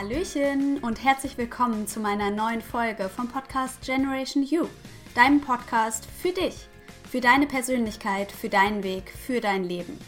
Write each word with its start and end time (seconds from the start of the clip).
Hallöchen 0.00 0.78
und 0.78 1.04
herzlich 1.04 1.36
willkommen 1.36 1.86
zu 1.86 2.00
meiner 2.00 2.30
neuen 2.30 2.62
Folge 2.62 3.10
vom 3.10 3.28
Podcast 3.28 3.82
Generation 3.84 4.42
You, 4.42 4.66
deinem 5.14 5.42
Podcast 5.42 6.06
für 6.22 6.32
dich, 6.32 6.54
für 7.10 7.20
deine 7.20 7.46
Persönlichkeit, 7.46 8.32
für 8.32 8.48
deinen 8.48 8.82
Weg, 8.82 9.10
für 9.10 9.42
dein 9.42 9.62
Leben. 9.62 9.98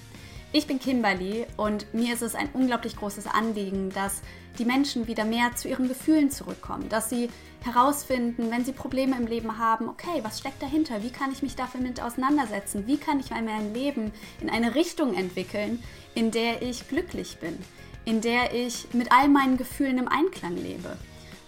Ich 0.50 0.66
bin 0.66 0.78
Kimberly 0.78 1.44
und 1.58 1.92
mir 1.92 2.14
ist 2.14 2.22
es 2.22 2.34
ein 2.34 2.48
unglaublich 2.54 2.96
großes 2.96 3.26
Anliegen, 3.26 3.90
dass 3.90 4.22
die 4.58 4.64
Menschen 4.64 5.08
wieder 5.08 5.26
mehr 5.26 5.56
zu 5.56 5.68
ihren 5.68 5.88
Gefühlen 5.88 6.30
zurückkommen, 6.30 6.88
dass 6.88 7.10
sie 7.10 7.28
herausfinden, 7.62 8.50
wenn 8.50 8.64
sie 8.64 8.72
Probleme 8.72 9.14
im 9.18 9.26
Leben 9.26 9.58
haben, 9.58 9.90
okay, 9.90 10.20
was 10.22 10.38
steckt 10.38 10.62
dahinter? 10.62 11.02
Wie 11.02 11.10
kann 11.10 11.32
ich 11.32 11.42
mich 11.42 11.54
damit 11.54 12.00
auseinandersetzen? 12.00 12.86
Wie 12.86 12.96
kann 12.96 13.20
ich 13.20 13.28
mein 13.28 13.74
Leben 13.74 14.10
in 14.40 14.48
eine 14.48 14.74
Richtung 14.74 15.12
entwickeln, 15.12 15.82
in 16.14 16.30
der 16.30 16.62
ich 16.62 16.88
glücklich 16.88 17.36
bin? 17.42 17.58
In 18.04 18.20
der 18.20 18.54
ich 18.54 18.92
mit 18.92 19.12
all 19.12 19.28
meinen 19.28 19.56
Gefühlen 19.56 19.98
im 19.98 20.08
Einklang 20.08 20.56
lebe. 20.56 20.96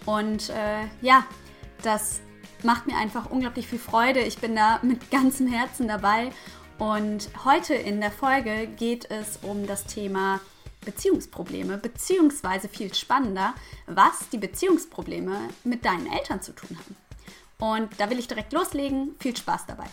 Und 0.05 0.49
äh, 0.49 0.85
ja, 1.01 1.25
das 1.81 2.21
macht 2.63 2.87
mir 2.87 2.97
einfach 2.97 3.29
unglaublich 3.29 3.67
viel 3.67 3.79
Freude. 3.79 4.21
Ich 4.21 4.37
bin 4.37 4.55
da 4.55 4.79
mit 4.81 5.11
ganzem 5.11 5.47
Herzen 5.47 5.87
dabei. 5.87 6.31
Und 6.77 7.29
heute 7.45 7.73
in 7.73 8.01
der 8.01 8.11
Folge 8.11 8.67
geht 8.67 9.09
es 9.09 9.39
um 9.41 9.65
das 9.65 9.85
Thema 9.85 10.41
Beziehungsprobleme, 10.83 11.77
beziehungsweise 11.77 12.69
viel 12.69 12.93
spannender, 12.93 13.55
was 13.87 14.29
die 14.29 14.37
Beziehungsprobleme 14.37 15.49
mit 15.63 15.85
deinen 15.85 16.11
Eltern 16.11 16.41
zu 16.41 16.53
tun 16.53 16.77
haben. 16.77 16.95
Und 17.57 17.99
da 17.99 18.09
will 18.09 18.19
ich 18.19 18.27
direkt 18.27 18.53
loslegen. 18.53 19.15
Viel 19.19 19.35
Spaß 19.35 19.65
dabei. 19.67 19.85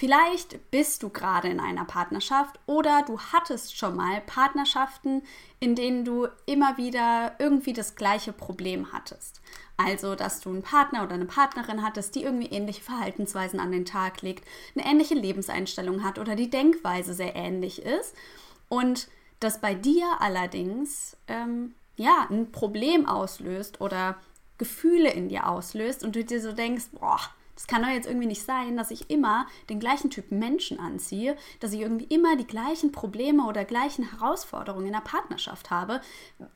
Vielleicht 0.00 0.70
bist 0.70 1.02
du 1.02 1.10
gerade 1.10 1.48
in 1.48 1.60
einer 1.60 1.84
Partnerschaft 1.84 2.58
oder 2.64 3.02
du 3.06 3.20
hattest 3.20 3.76
schon 3.76 3.96
mal 3.96 4.22
Partnerschaften, 4.22 5.20
in 5.58 5.74
denen 5.74 6.06
du 6.06 6.26
immer 6.46 6.78
wieder 6.78 7.34
irgendwie 7.38 7.74
das 7.74 7.96
gleiche 7.96 8.32
Problem 8.32 8.94
hattest. 8.94 9.42
Also, 9.76 10.14
dass 10.14 10.40
du 10.40 10.48
einen 10.48 10.62
Partner 10.62 11.02
oder 11.02 11.16
eine 11.16 11.26
Partnerin 11.26 11.82
hattest, 11.82 12.14
die 12.14 12.22
irgendwie 12.22 12.46
ähnliche 12.46 12.80
Verhaltensweisen 12.80 13.60
an 13.60 13.72
den 13.72 13.84
Tag 13.84 14.22
legt, 14.22 14.48
eine 14.74 14.86
ähnliche 14.86 15.16
Lebenseinstellung 15.16 16.02
hat 16.02 16.18
oder 16.18 16.34
die 16.34 16.48
Denkweise 16.48 17.12
sehr 17.12 17.36
ähnlich 17.36 17.82
ist. 17.82 18.14
Und 18.70 19.06
das 19.38 19.60
bei 19.60 19.74
dir 19.74 20.06
allerdings 20.20 21.18
ähm, 21.28 21.74
ja 21.96 22.26
ein 22.30 22.52
Problem 22.52 23.04
auslöst 23.04 23.82
oder 23.82 24.16
Gefühle 24.56 25.10
in 25.10 25.28
dir 25.28 25.46
auslöst 25.46 26.02
und 26.04 26.16
du 26.16 26.24
dir 26.24 26.40
so 26.40 26.52
denkst, 26.52 26.86
boah, 26.92 27.20
es 27.60 27.66
kann 27.66 27.82
doch 27.82 27.90
jetzt 27.90 28.06
irgendwie 28.06 28.26
nicht 28.26 28.42
sein, 28.42 28.78
dass 28.78 28.90
ich 28.90 29.10
immer 29.10 29.46
den 29.68 29.80
gleichen 29.80 30.08
Typen 30.08 30.38
Menschen 30.38 30.80
anziehe, 30.80 31.36
dass 31.60 31.74
ich 31.74 31.80
irgendwie 31.80 32.06
immer 32.06 32.36
die 32.36 32.46
gleichen 32.46 32.90
Probleme 32.90 33.44
oder 33.44 33.66
gleichen 33.66 34.10
Herausforderungen 34.12 34.86
in 34.86 34.94
der 34.94 35.02
Partnerschaft 35.02 35.68
habe. 35.68 36.00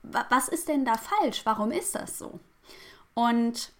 Was 0.02 0.48
ist 0.48 0.66
denn 0.66 0.86
da 0.86 0.94
falsch? 0.94 1.42
Warum 1.44 1.72
ist 1.72 1.94
das 1.94 2.18
so? 2.18 2.40
Und 3.12 3.72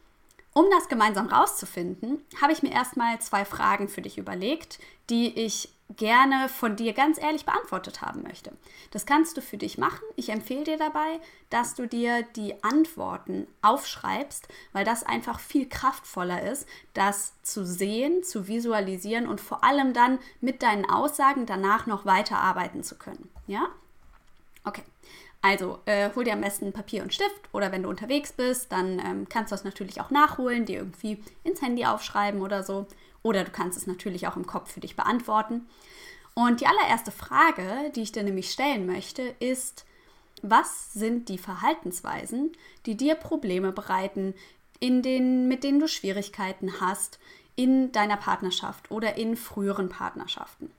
um 0.53 0.67
das 0.71 0.89
gemeinsam 0.89 1.29
rauszufinden, 1.29 2.23
habe 2.43 2.53
ich 2.53 2.63
mir 2.63 2.73
erstmal 2.73 3.19
zwei 3.23 3.47
Fragen 3.47 3.89
für 3.89 4.03
dich 4.03 4.19
überlegt, 4.19 4.79
die 5.09 5.33
ich 5.33 5.71
gerne 5.97 6.49
von 6.49 6.77
dir 6.77 6.93
ganz 6.93 7.19
ehrlich 7.19 7.45
beantwortet 7.45 8.01
haben 8.01 8.23
möchte. 8.23 8.53
Das 8.91 9.07
kannst 9.07 9.37
du 9.37 9.43
für 9.43 9.59
dich 9.59 9.79
machen. 9.79 10.03
Ich 10.17 10.31
empfehle 10.31 10.65
dir 10.65 10.79
dabei, 10.79 11.21
dass 11.51 11.75
du 11.75 11.87
dir 11.87 12.23
die 12.37 12.63
Antworten 12.65 13.47
aufschreibst, 13.63 14.49
weil 14.73 14.85
das 14.85 15.05
einfach 15.05 15.41
viel 15.41 15.69
kraftvoller 15.69 16.43
ist, 16.43 16.67
das 16.95 17.35
zu 17.43 17.65
sehen, 17.65 18.25
zu 18.25 18.49
visualisieren 18.49 19.27
und 19.27 19.41
vor 19.41 19.63
allem 19.63 19.93
dann 19.93 20.19
mit 20.41 20.63
deinen 20.63 20.89
Aussagen 20.89 21.47
danach 21.47 21.87
noch 21.87 22.07
weiterarbeiten 22.07 22.83
zu 22.83 22.97
können. 22.97 23.31
Ja? 23.47 23.69
Okay. 24.65 24.83
Also 25.43 25.79
äh, 25.85 26.09
hol 26.17 26.25
dir 26.25 26.33
am 26.33 26.41
besten 26.41 26.73
Papier 26.73 27.03
und 27.03 27.13
Stift 27.13 27.51
oder 27.53 27.71
wenn 27.71 27.83
du 27.83 27.91
unterwegs 27.91 28.33
bist, 28.33 28.73
dann 28.73 28.99
ähm, 28.99 29.27
kannst 29.29 29.53
du 29.53 29.55
das 29.55 29.63
natürlich 29.63 30.01
auch 30.01 30.11
nachholen, 30.11 30.65
dir 30.65 30.79
irgendwie 30.79 31.23
ins 31.43 31.61
Handy 31.61 31.85
aufschreiben 31.85 32.41
oder 32.41 32.63
so. 32.63 32.87
Oder 33.25 33.43
du 33.43 33.51
kannst 33.51 33.77
es 33.77 33.89
natürlich 33.89 34.29
auch 34.29 34.37
im 34.37 34.47
Kopf 34.47 34.71
für 34.71 34.81
dich 34.81 34.95
beantworten. 34.95 35.67
Und 36.35 36.61
die 36.61 36.67
allererste 36.67 37.11
Frage, 37.11 37.91
die 37.97 38.03
ich 38.03 38.13
dir 38.13 38.23
nämlich 38.23 38.53
stellen 38.53 38.87
möchte, 38.87 39.23
ist, 39.41 39.87
was 40.43 40.93
sind 40.93 41.29
die 41.29 41.39
Verhaltensweisen, 41.39 42.53
die 42.87 42.97
dir 42.97 43.15
Probleme 43.15 43.73
bereiten, 43.73 44.35
in 44.79 45.01
denen, 45.01 45.49
mit 45.49 45.65
denen 45.65 45.81
du 45.81 45.89
Schwierigkeiten 45.89 46.81
hast 46.81 47.19
in 47.57 47.93
deiner 47.93 48.19
Partnerschaft 48.19 48.91
oder 48.91 49.17
in 49.17 49.37
früheren 49.37 49.89
Partnerschaften? 49.89 50.71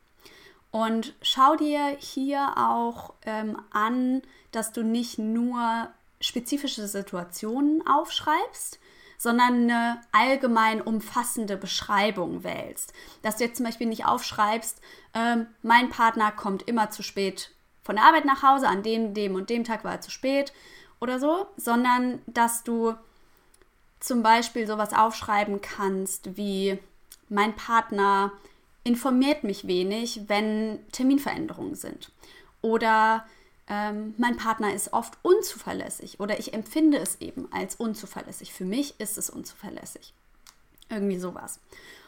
Und 0.70 1.16
schau 1.22 1.56
dir 1.56 1.96
hier 2.00 2.54
auch 2.58 3.14
ähm, 3.26 3.58
an, 3.72 4.22
dass 4.52 4.72
du 4.72 4.84
nicht 4.84 5.18
nur 5.18 5.90
spezifische 6.20 6.88
Situationen 6.88 7.88
aufschreibst, 7.88 8.80
sondern 9.18 9.64
eine 9.64 10.02
allgemein 10.12 10.82
umfassende 10.82 11.58
Beschreibung 11.58 12.44
wählst. 12.44 12.94
Dass 13.22 13.38
du 13.38 13.44
jetzt 13.46 13.58
zum 13.58 13.66
Beispiel 13.66 13.88
nicht 13.88 14.06
aufschreibst, 14.06 14.82
ähm, 15.14 15.48
mein 15.62 15.90
Partner 15.90 16.32
kommt 16.32 16.64
immer 16.64 16.90
zu 16.90 17.04
spät 17.04 17.52
von 17.84 17.96
der 17.96 18.06
Arbeit 18.06 18.26
nach 18.26 18.42
Hause, 18.42 18.68
an 18.68 18.84
dem, 18.84 19.14
dem 19.14 19.36
und 19.36 19.50
dem 19.50 19.64
Tag 19.64 19.84
war 19.84 19.94
er 19.94 20.02
zu 20.02 20.12
spät 20.12 20.54
oder 21.00 21.20
so, 21.20 21.46
sondern 21.56 22.20
dass 22.26 22.64
du 22.64 22.96
zum 24.00 24.24
Beispiel 24.24 24.68
sowas 24.68 24.94
aufschreiben 24.94 25.62
kannst 25.62 26.38
wie 26.38 26.80
mein 27.30 27.56
Partner 27.56 28.32
informiert 28.84 29.44
mich 29.44 29.68
wenig, 29.68 30.22
wenn 30.28 30.80
Terminveränderungen 30.92 31.76
sind. 31.76 32.12
Oder 32.62 33.26
ähm, 33.68 34.14
mein 34.18 34.38
Partner 34.38 34.74
ist 34.74 34.94
oft 34.94 35.18
unzuverlässig 35.24 36.20
oder 36.20 36.40
ich 36.40 36.54
empfinde 36.54 36.98
es 36.98 37.20
eben 37.22 37.52
als 37.52 37.76
unzuverlässig. 37.76 38.54
Für 38.54 38.66
mich 38.66 39.00
ist 39.00 39.18
es 39.18 39.30
unzuverlässig. 39.30 40.14
Irgendwie 40.90 41.18
sowas. 41.18 41.60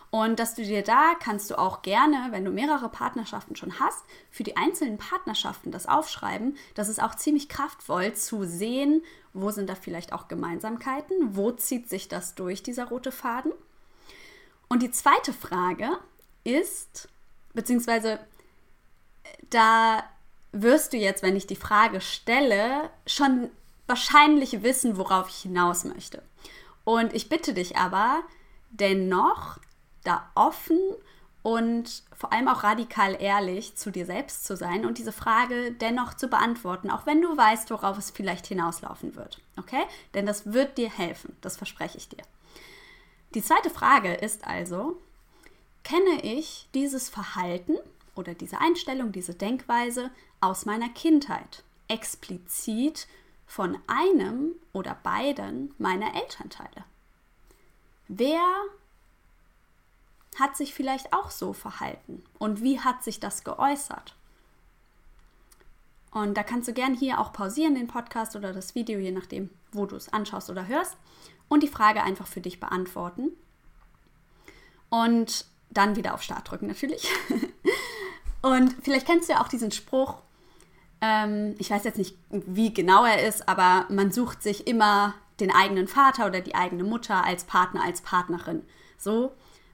Und 0.09 0.39
dass 0.39 0.55
du 0.55 0.63
dir 0.63 0.83
da 0.83 1.15
kannst 1.19 1.49
du 1.49 1.59
auch 1.59 1.81
gerne, 1.81 2.27
wenn 2.29 2.45
du 2.45 2.51
mehrere 2.51 2.89
Partnerschaften 2.89 3.55
schon 3.55 3.79
hast, 3.79 4.03
für 4.31 4.43
die 4.43 4.55
einzelnen 4.55 4.97
Partnerschaften 4.97 5.71
das 5.71 5.85
aufschreiben. 5.85 6.55
Das 6.75 6.87
ist 6.87 7.01
auch 7.01 7.15
ziemlich 7.15 7.49
kraftvoll 7.49 8.13
zu 8.13 8.45
sehen, 8.45 9.03
wo 9.33 9.51
sind 9.51 9.69
da 9.69 9.75
vielleicht 9.75 10.13
auch 10.13 10.27
Gemeinsamkeiten, 10.27 11.35
wo 11.35 11.51
zieht 11.51 11.89
sich 11.89 12.07
das 12.07 12.35
durch, 12.35 12.63
dieser 12.63 12.85
rote 12.85 13.11
Faden. 13.11 13.51
Und 14.69 14.81
die 14.81 14.91
zweite 14.91 15.33
Frage 15.33 15.89
ist, 16.43 17.09
beziehungsweise 17.53 18.19
da 19.49 20.03
wirst 20.51 20.93
du 20.93 20.97
jetzt, 20.97 21.23
wenn 21.23 21.35
ich 21.35 21.47
die 21.47 21.55
Frage 21.55 22.01
stelle, 22.01 22.89
schon 23.05 23.49
wahrscheinlich 23.85 24.63
wissen, 24.63 24.97
worauf 24.97 25.29
ich 25.29 25.37
hinaus 25.37 25.83
möchte. 25.83 26.21
Und 26.83 27.13
ich 27.13 27.29
bitte 27.29 27.53
dich 27.53 27.77
aber, 27.77 28.21
dennoch 28.69 29.59
da 30.03 30.29
offen 30.35 30.79
und 31.43 32.03
vor 32.17 32.33
allem 32.33 32.47
auch 32.47 32.63
radikal 32.63 33.15
ehrlich 33.21 33.75
zu 33.75 33.91
dir 33.91 34.05
selbst 34.05 34.45
zu 34.45 34.57
sein 34.57 34.85
und 34.85 34.97
diese 34.97 35.11
Frage 35.11 35.71
dennoch 35.71 36.13
zu 36.13 36.27
beantworten, 36.27 36.89
auch 36.89 37.05
wenn 37.05 37.21
du 37.21 37.37
weißt, 37.37 37.69
worauf 37.71 37.97
es 37.97 38.11
vielleicht 38.11 38.47
hinauslaufen 38.47 39.15
wird. 39.15 39.39
Okay? 39.57 39.83
Denn 40.13 40.25
das 40.25 40.51
wird 40.51 40.77
dir 40.77 40.89
helfen, 40.89 41.37
das 41.41 41.55
verspreche 41.55 41.97
ich 41.97 42.09
dir. 42.09 42.23
Die 43.33 43.43
zweite 43.43 43.69
Frage 43.69 44.13
ist 44.13 44.45
also, 44.45 44.99
kenne 45.83 46.21
ich 46.23 46.67
dieses 46.73 47.09
Verhalten 47.09 47.77
oder 48.17 48.33
diese 48.33 48.59
Einstellung, 48.59 49.11
diese 49.11 49.33
Denkweise 49.33 50.11
aus 50.41 50.65
meiner 50.65 50.89
Kindheit, 50.89 51.63
explizit 51.87 53.07
von 53.45 53.77
einem 53.87 54.51
oder 54.73 54.95
beiden 55.03 55.73
meiner 55.77 56.15
Elternteile. 56.15 56.83
Wer 58.07 58.43
hat 60.37 60.55
sich 60.55 60.73
vielleicht 60.73 61.13
auch 61.13 61.31
so 61.31 61.53
verhalten 61.53 62.23
und 62.37 62.61
wie 62.61 62.79
hat 62.79 63.03
sich 63.03 63.19
das 63.19 63.43
geäußert? 63.43 64.15
Und 66.11 66.35
da 66.35 66.43
kannst 66.43 66.67
du 66.67 66.73
gern 66.73 66.95
hier 66.95 67.19
auch 67.19 67.33
pausieren, 67.33 67.75
den 67.75 67.87
Podcast 67.87 68.35
oder 68.35 68.53
das 68.53 68.75
Video, 68.75 68.99
je 68.99 69.11
nachdem, 69.11 69.49
wo 69.71 69.85
du 69.85 69.95
es 69.95 70.11
anschaust 70.11 70.49
oder 70.49 70.67
hörst, 70.67 70.97
und 71.47 71.63
die 71.63 71.67
Frage 71.67 72.01
einfach 72.03 72.27
für 72.27 72.41
dich 72.41 72.59
beantworten. 72.59 73.31
Und 74.89 75.45
dann 75.69 75.95
wieder 75.95 76.13
auf 76.13 76.23
Start 76.23 76.49
drücken 76.49 76.67
natürlich. 76.67 77.09
und 78.47 78.75
vielleicht 78.81 79.05
kennst 79.05 79.29
du 79.29 79.33
ja 79.33 79.41
auch 79.41 79.47
diesen 79.47 79.71
Spruch, 79.71 80.15
ähm, 81.01 81.55
ich 81.59 81.69
weiß 81.69 81.83
jetzt 81.83 81.97
nicht, 81.97 82.15
wie 82.29 82.73
genau 82.73 83.05
er 83.05 83.27
ist, 83.27 83.47
aber 83.47 83.85
man 83.89 84.11
sucht 84.11 84.41
sich 84.41 84.67
immer 84.67 85.13
den 85.39 85.51
eigenen 85.51 85.87
Vater 85.87 86.25
oder 86.25 86.41
die 86.41 86.55
eigene 86.55 86.83
Mutter 86.83 87.23
als 87.23 87.43
Partner, 87.43 87.83
als 87.83 88.01
Partnerin. 88.01 88.63
So. 88.97 89.31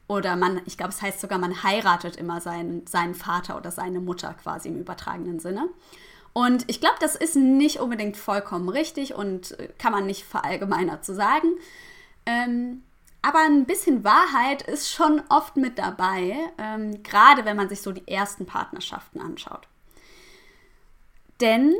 Oder 0.07 0.35
man, 0.35 0.61
ich 0.65 0.77
glaube, 0.77 0.91
es 0.91 1.01
heißt 1.01 1.21
sogar, 1.21 1.39
man 1.39 1.63
heiratet 1.63 2.17
immer 2.17 2.41
seinen, 2.41 2.85
seinen 2.85 3.15
Vater 3.15 3.55
oder 3.55 3.71
seine 3.71 4.01
Mutter 4.01 4.33
quasi 4.33 4.67
im 4.67 4.79
übertragenen 4.79 5.39
Sinne. 5.39 5.69
Und 6.33 6.65
ich 6.67 6.81
glaube, 6.81 6.97
das 6.99 7.15
ist 7.15 7.35
nicht 7.35 7.79
unbedingt 7.79 8.17
vollkommen 8.17 8.67
richtig 8.67 9.13
und 9.15 9.57
äh, 9.59 9.69
kann 9.77 9.93
man 9.93 10.05
nicht 10.05 10.23
verallgemeinert 10.23 11.05
zu 11.05 11.13
sagen. 11.13 11.47
Ähm, 12.25 12.83
aber 13.23 13.39
ein 13.39 13.65
bisschen 13.65 14.03
Wahrheit 14.03 14.63
ist 14.63 14.91
schon 14.91 15.23
oft 15.29 15.55
mit 15.55 15.79
dabei, 15.79 16.37
ähm, 16.57 17.01
gerade 17.03 17.45
wenn 17.45 17.57
man 17.57 17.69
sich 17.69 17.81
so 17.81 17.93
die 17.93 18.07
ersten 18.07 18.45
Partnerschaften 18.45 19.21
anschaut. 19.21 19.67
Denn 21.39 21.73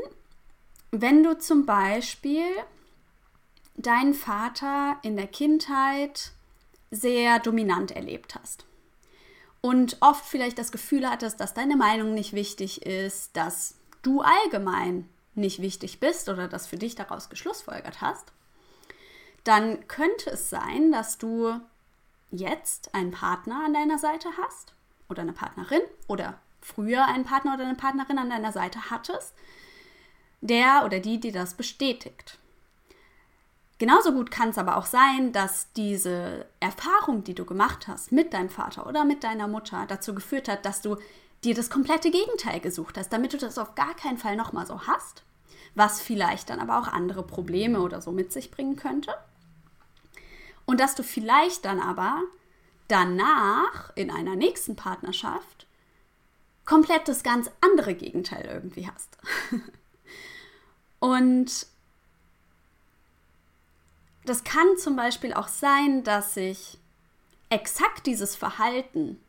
wenn 0.90 1.22
du 1.22 1.38
zum 1.38 1.66
Beispiel 1.66 2.46
deinen 3.76 4.14
Vater 4.14 4.96
in 5.02 5.16
der 5.16 5.26
Kindheit 5.26 6.32
sehr 6.90 7.38
dominant 7.40 7.90
erlebt 7.90 8.36
hast 8.40 8.64
und 9.60 9.98
oft 10.00 10.24
vielleicht 10.24 10.58
das 10.58 10.72
Gefühl 10.72 11.08
hattest, 11.08 11.40
dass 11.40 11.52
deine 11.52 11.76
Meinung 11.76 12.14
nicht 12.14 12.32
wichtig 12.32 12.86
ist, 12.86 13.36
dass 13.36 13.74
du 14.02 14.22
allgemein 14.22 15.08
nicht 15.34 15.60
wichtig 15.60 16.00
bist 16.00 16.30
oder 16.30 16.48
das 16.48 16.66
für 16.66 16.76
dich 16.78 16.94
daraus 16.94 17.28
geschlussfolgert 17.28 18.00
hast, 18.00 18.32
dann 19.44 19.86
könnte 19.88 20.30
es 20.30 20.50
sein, 20.50 20.90
dass 20.90 21.18
du 21.18 21.60
jetzt 22.30 22.94
einen 22.94 23.10
Partner 23.10 23.62
an 23.64 23.74
deiner 23.74 23.98
Seite 23.98 24.28
hast 24.42 24.74
oder 25.08 25.22
eine 25.22 25.32
Partnerin 25.32 25.82
oder 26.08 26.38
früher 26.60 27.04
einen 27.04 27.24
Partner 27.24 27.54
oder 27.54 27.64
eine 27.64 27.76
Partnerin 27.76 28.18
an 28.18 28.30
deiner 28.30 28.52
Seite 28.52 28.90
hattest, 28.90 29.34
der 30.40 30.82
oder 30.84 31.00
die 31.00 31.20
dir 31.20 31.32
das 31.32 31.54
bestätigt. 31.54 32.38
Genauso 33.78 34.12
gut 34.12 34.30
kann 34.30 34.50
es 34.50 34.58
aber 34.58 34.76
auch 34.76 34.86
sein, 34.86 35.32
dass 35.32 35.72
diese 35.72 36.46
Erfahrung, 36.60 37.24
die 37.24 37.34
du 37.34 37.44
gemacht 37.44 37.88
hast 37.88 38.12
mit 38.12 38.32
deinem 38.32 38.48
Vater 38.48 38.86
oder 38.86 39.04
mit 39.04 39.24
deiner 39.24 39.48
Mutter, 39.48 39.84
dazu 39.88 40.14
geführt 40.14 40.48
hat, 40.48 40.64
dass 40.64 40.80
du 40.80 40.96
dir 41.42 41.54
das 41.54 41.70
komplette 41.70 42.10
Gegenteil 42.10 42.60
gesucht 42.60 42.96
hast, 42.96 43.12
damit 43.12 43.32
du 43.32 43.36
das 43.36 43.58
auf 43.58 43.74
gar 43.74 43.94
keinen 43.94 44.16
Fall 44.16 44.36
nochmal 44.36 44.66
so 44.66 44.86
hast, 44.86 45.24
was 45.74 46.00
vielleicht 46.00 46.50
dann 46.50 46.60
aber 46.60 46.78
auch 46.78 46.88
andere 46.88 47.22
Probleme 47.22 47.80
oder 47.80 48.00
so 48.00 48.12
mit 48.12 48.32
sich 48.32 48.50
bringen 48.50 48.76
könnte. 48.76 49.12
Und 50.74 50.80
dass 50.80 50.96
du 50.96 51.04
vielleicht 51.04 51.66
dann 51.66 51.78
aber 51.78 52.20
danach 52.88 53.92
in 53.94 54.10
einer 54.10 54.34
nächsten 54.34 54.74
Partnerschaft 54.74 55.68
komplett 56.64 57.06
das 57.06 57.22
ganz 57.22 57.48
andere 57.60 57.94
Gegenteil 57.94 58.44
irgendwie 58.44 58.90
hast. 58.90 59.16
Und 60.98 61.68
das 64.24 64.42
kann 64.42 64.76
zum 64.76 64.96
Beispiel 64.96 65.32
auch 65.32 65.46
sein, 65.46 66.02
dass 66.02 66.34
sich 66.34 66.76
exakt 67.50 68.06
dieses 68.06 68.34
Verhalten 68.34 69.20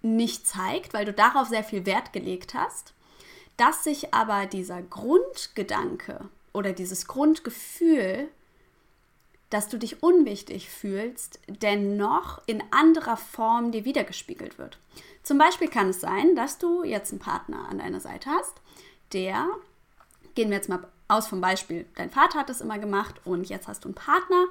nicht 0.00 0.46
zeigt, 0.46 0.94
weil 0.94 1.04
du 1.04 1.12
darauf 1.12 1.48
sehr 1.48 1.64
viel 1.64 1.84
Wert 1.84 2.14
gelegt 2.14 2.54
hast, 2.54 2.94
dass 3.58 3.84
sich 3.84 4.14
aber 4.14 4.46
dieser 4.46 4.80
Grundgedanke 4.80 6.30
oder 6.54 6.72
dieses 6.72 7.06
Grundgefühl, 7.06 8.30
dass 9.50 9.68
du 9.68 9.78
dich 9.78 10.02
unwichtig 10.02 10.70
fühlst, 10.70 11.40
dennoch 11.48 12.40
in 12.46 12.62
anderer 12.70 13.16
Form 13.16 13.72
dir 13.72 13.84
wiedergespiegelt 13.84 14.58
wird. 14.58 14.78
Zum 15.22 15.38
Beispiel 15.38 15.68
kann 15.68 15.90
es 15.90 16.00
sein, 16.00 16.34
dass 16.36 16.58
du 16.58 16.84
jetzt 16.84 17.10
einen 17.10 17.20
Partner 17.20 17.68
an 17.68 17.78
deiner 17.78 18.00
Seite 18.00 18.30
hast, 18.30 18.54
der, 19.12 19.48
gehen 20.34 20.50
wir 20.50 20.56
jetzt 20.56 20.68
mal 20.68 20.86
aus 21.08 21.26
vom 21.26 21.40
Beispiel, 21.40 21.86
dein 21.96 22.10
Vater 22.10 22.38
hat 22.38 22.50
es 22.50 22.60
immer 22.60 22.78
gemacht 22.78 23.16
und 23.24 23.48
jetzt 23.48 23.66
hast 23.66 23.84
du 23.84 23.88
einen 23.88 23.96
Partner 23.96 24.46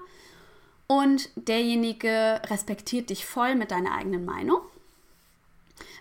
und 0.88 1.30
derjenige 1.36 2.42
respektiert 2.48 3.10
dich 3.10 3.25
voll 3.25 3.56
mit 3.56 3.72
deiner 3.72 3.96
eigenen 3.96 4.25
Meinung. 4.25 4.62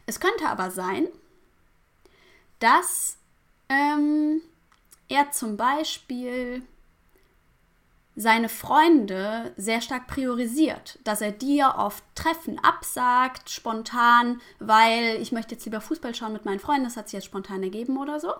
Es 0.06 0.18
könnte 0.18 0.48
aber 0.48 0.70
sein, 0.70 1.06
dass 2.58 3.16
ähm, 3.68 4.40
er 5.08 5.30
zum 5.30 5.56
Beispiel 5.56 6.62
seine 8.18 8.48
Freunde 8.48 9.52
sehr 9.56 9.80
stark 9.80 10.08
priorisiert, 10.08 10.98
dass 11.04 11.20
er 11.20 11.30
dir 11.30 11.76
oft 11.78 12.02
Treffen 12.16 12.58
absagt, 12.58 13.48
spontan, 13.48 14.40
weil 14.58 15.22
ich 15.22 15.30
möchte 15.30 15.54
jetzt 15.54 15.64
lieber 15.64 15.80
Fußball 15.80 16.16
schauen 16.16 16.32
mit 16.32 16.44
meinen 16.44 16.58
Freunden, 16.58 16.82
das 16.82 16.96
hat 16.96 17.08
sich 17.08 17.18
jetzt 17.18 17.26
spontan 17.26 17.62
ergeben 17.62 17.96
oder 17.96 18.18
so. 18.18 18.32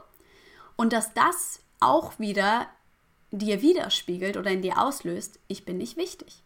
Und 0.75 0.93
dass 0.93 1.15
das 1.15 1.61
auch 1.79 2.19
wieder 2.19 2.67
dir 3.31 3.63
widerspiegelt 3.63 4.37
oder 4.37 4.51
in 4.51 4.63
dir 4.63 4.79
auslöst, 4.79 5.39
ich 5.47 5.65
bin 5.65 5.79
nicht 5.79 5.97
wichtig. 5.97 6.43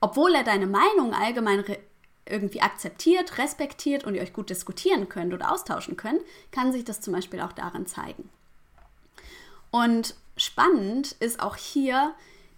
Obwohl 0.00 0.34
er 0.34 0.42
deine 0.42 0.66
Meinung 0.66 1.14
allgemein 1.14 1.64
irgendwie 2.28 2.62
akzeptiert, 2.62 3.38
respektiert 3.38 4.02
und 4.02 4.16
ihr 4.16 4.22
euch 4.22 4.32
gut 4.32 4.50
diskutieren 4.50 5.08
könnt 5.08 5.32
oder 5.32 5.52
austauschen 5.52 5.96
könnt, 5.96 6.20
kann 6.50 6.72
sich 6.72 6.84
das 6.84 7.00
zum 7.00 7.12
Beispiel 7.12 7.40
auch 7.42 7.52
darin 7.52 7.86
zeigen. 7.86 8.28
Und 9.70 10.16
spannend 10.36 11.12
ist 11.20 11.38
auch 11.38 11.54
hier 11.54 12.12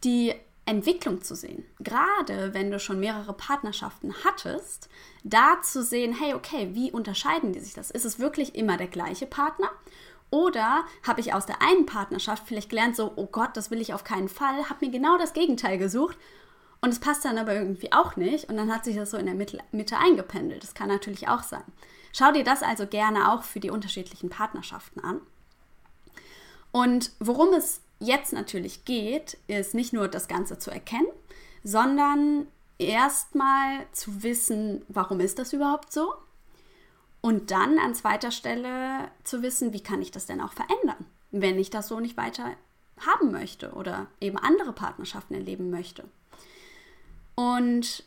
die 0.04 0.34
Entwicklung 0.66 1.22
zu 1.22 1.34
sehen. 1.34 1.64
Gerade 1.80 2.52
wenn 2.52 2.70
du 2.70 2.78
schon 2.78 3.00
mehrere 3.00 3.32
Partnerschaften 3.32 4.14
hattest, 4.24 4.88
da 5.24 5.62
zu 5.62 5.82
sehen, 5.82 6.14
hey, 6.18 6.34
okay, 6.34 6.70
wie 6.72 6.92
unterscheiden 6.92 7.52
die 7.52 7.60
sich 7.60 7.72
das? 7.72 7.90
Ist 7.90 8.04
es 8.04 8.18
wirklich 8.18 8.54
immer 8.54 8.76
der 8.76 8.88
gleiche 8.88 9.26
Partner? 9.26 9.70
Oder 10.30 10.84
habe 11.06 11.20
ich 11.20 11.32
aus 11.32 11.46
der 11.46 11.62
einen 11.62 11.86
Partnerschaft 11.86 12.42
vielleicht 12.46 12.68
gelernt, 12.68 12.96
so, 12.96 13.12
oh 13.16 13.26
Gott, 13.26 13.56
das 13.56 13.70
will 13.70 13.80
ich 13.80 13.94
auf 13.94 14.04
keinen 14.04 14.28
Fall, 14.28 14.68
habe 14.68 14.84
mir 14.84 14.92
genau 14.92 15.16
das 15.16 15.32
Gegenteil 15.32 15.78
gesucht 15.78 16.18
und 16.82 16.90
es 16.90 17.00
passt 17.00 17.24
dann 17.24 17.38
aber 17.38 17.54
irgendwie 17.54 17.92
auch 17.92 18.16
nicht 18.16 18.48
und 18.48 18.56
dann 18.56 18.72
hat 18.72 18.84
sich 18.84 18.96
das 18.96 19.10
so 19.10 19.16
in 19.16 19.26
der 19.26 19.34
Mitte, 19.34 19.96
eingependelt. 19.96 20.62
Das 20.62 20.74
kann 20.74 20.88
natürlich 20.88 21.28
auch 21.28 21.42
sein. 21.42 21.64
Schau 22.12 22.30
dir 22.32 22.44
das 22.44 22.62
also 22.62 22.86
gerne 22.86 23.32
auch 23.32 23.42
für 23.42 23.60
die 23.60 23.70
unterschiedlichen 23.70 24.28
Partnerschaften 24.28 25.00
an. 25.00 25.20
Und 26.72 27.12
worum 27.18 27.54
es 27.54 27.80
jetzt 28.00 28.32
natürlich 28.32 28.84
geht, 28.84 29.38
ist 29.46 29.74
nicht 29.74 29.92
nur 29.92 30.08
das 30.08 30.28
Ganze 30.28 30.58
zu 30.58 30.70
erkennen, 30.70 31.08
sondern 31.64 32.46
erstmal 32.78 33.86
zu 33.92 34.22
wissen, 34.22 34.84
warum 34.88 35.20
ist 35.20 35.38
das 35.38 35.52
überhaupt 35.52 35.92
so? 35.92 36.14
Und 37.20 37.50
dann 37.50 37.78
an 37.78 37.94
zweiter 37.94 38.30
Stelle 38.30 39.10
zu 39.24 39.42
wissen, 39.42 39.72
wie 39.72 39.82
kann 39.82 40.00
ich 40.00 40.12
das 40.12 40.26
denn 40.26 40.40
auch 40.40 40.52
verändern, 40.52 41.04
wenn 41.30 41.58
ich 41.58 41.70
das 41.70 41.88
so 41.88 41.98
nicht 41.98 42.16
weiter 42.16 42.52
haben 43.00 43.32
möchte 43.32 43.72
oder 43.72 44.06
eben 44.20 44.38
andere 44.38 44.72
Partnerschaften 44.72 45.34
erleben 45.34 45.70
möchte. 45.70 46.04
Und 47.34 48.04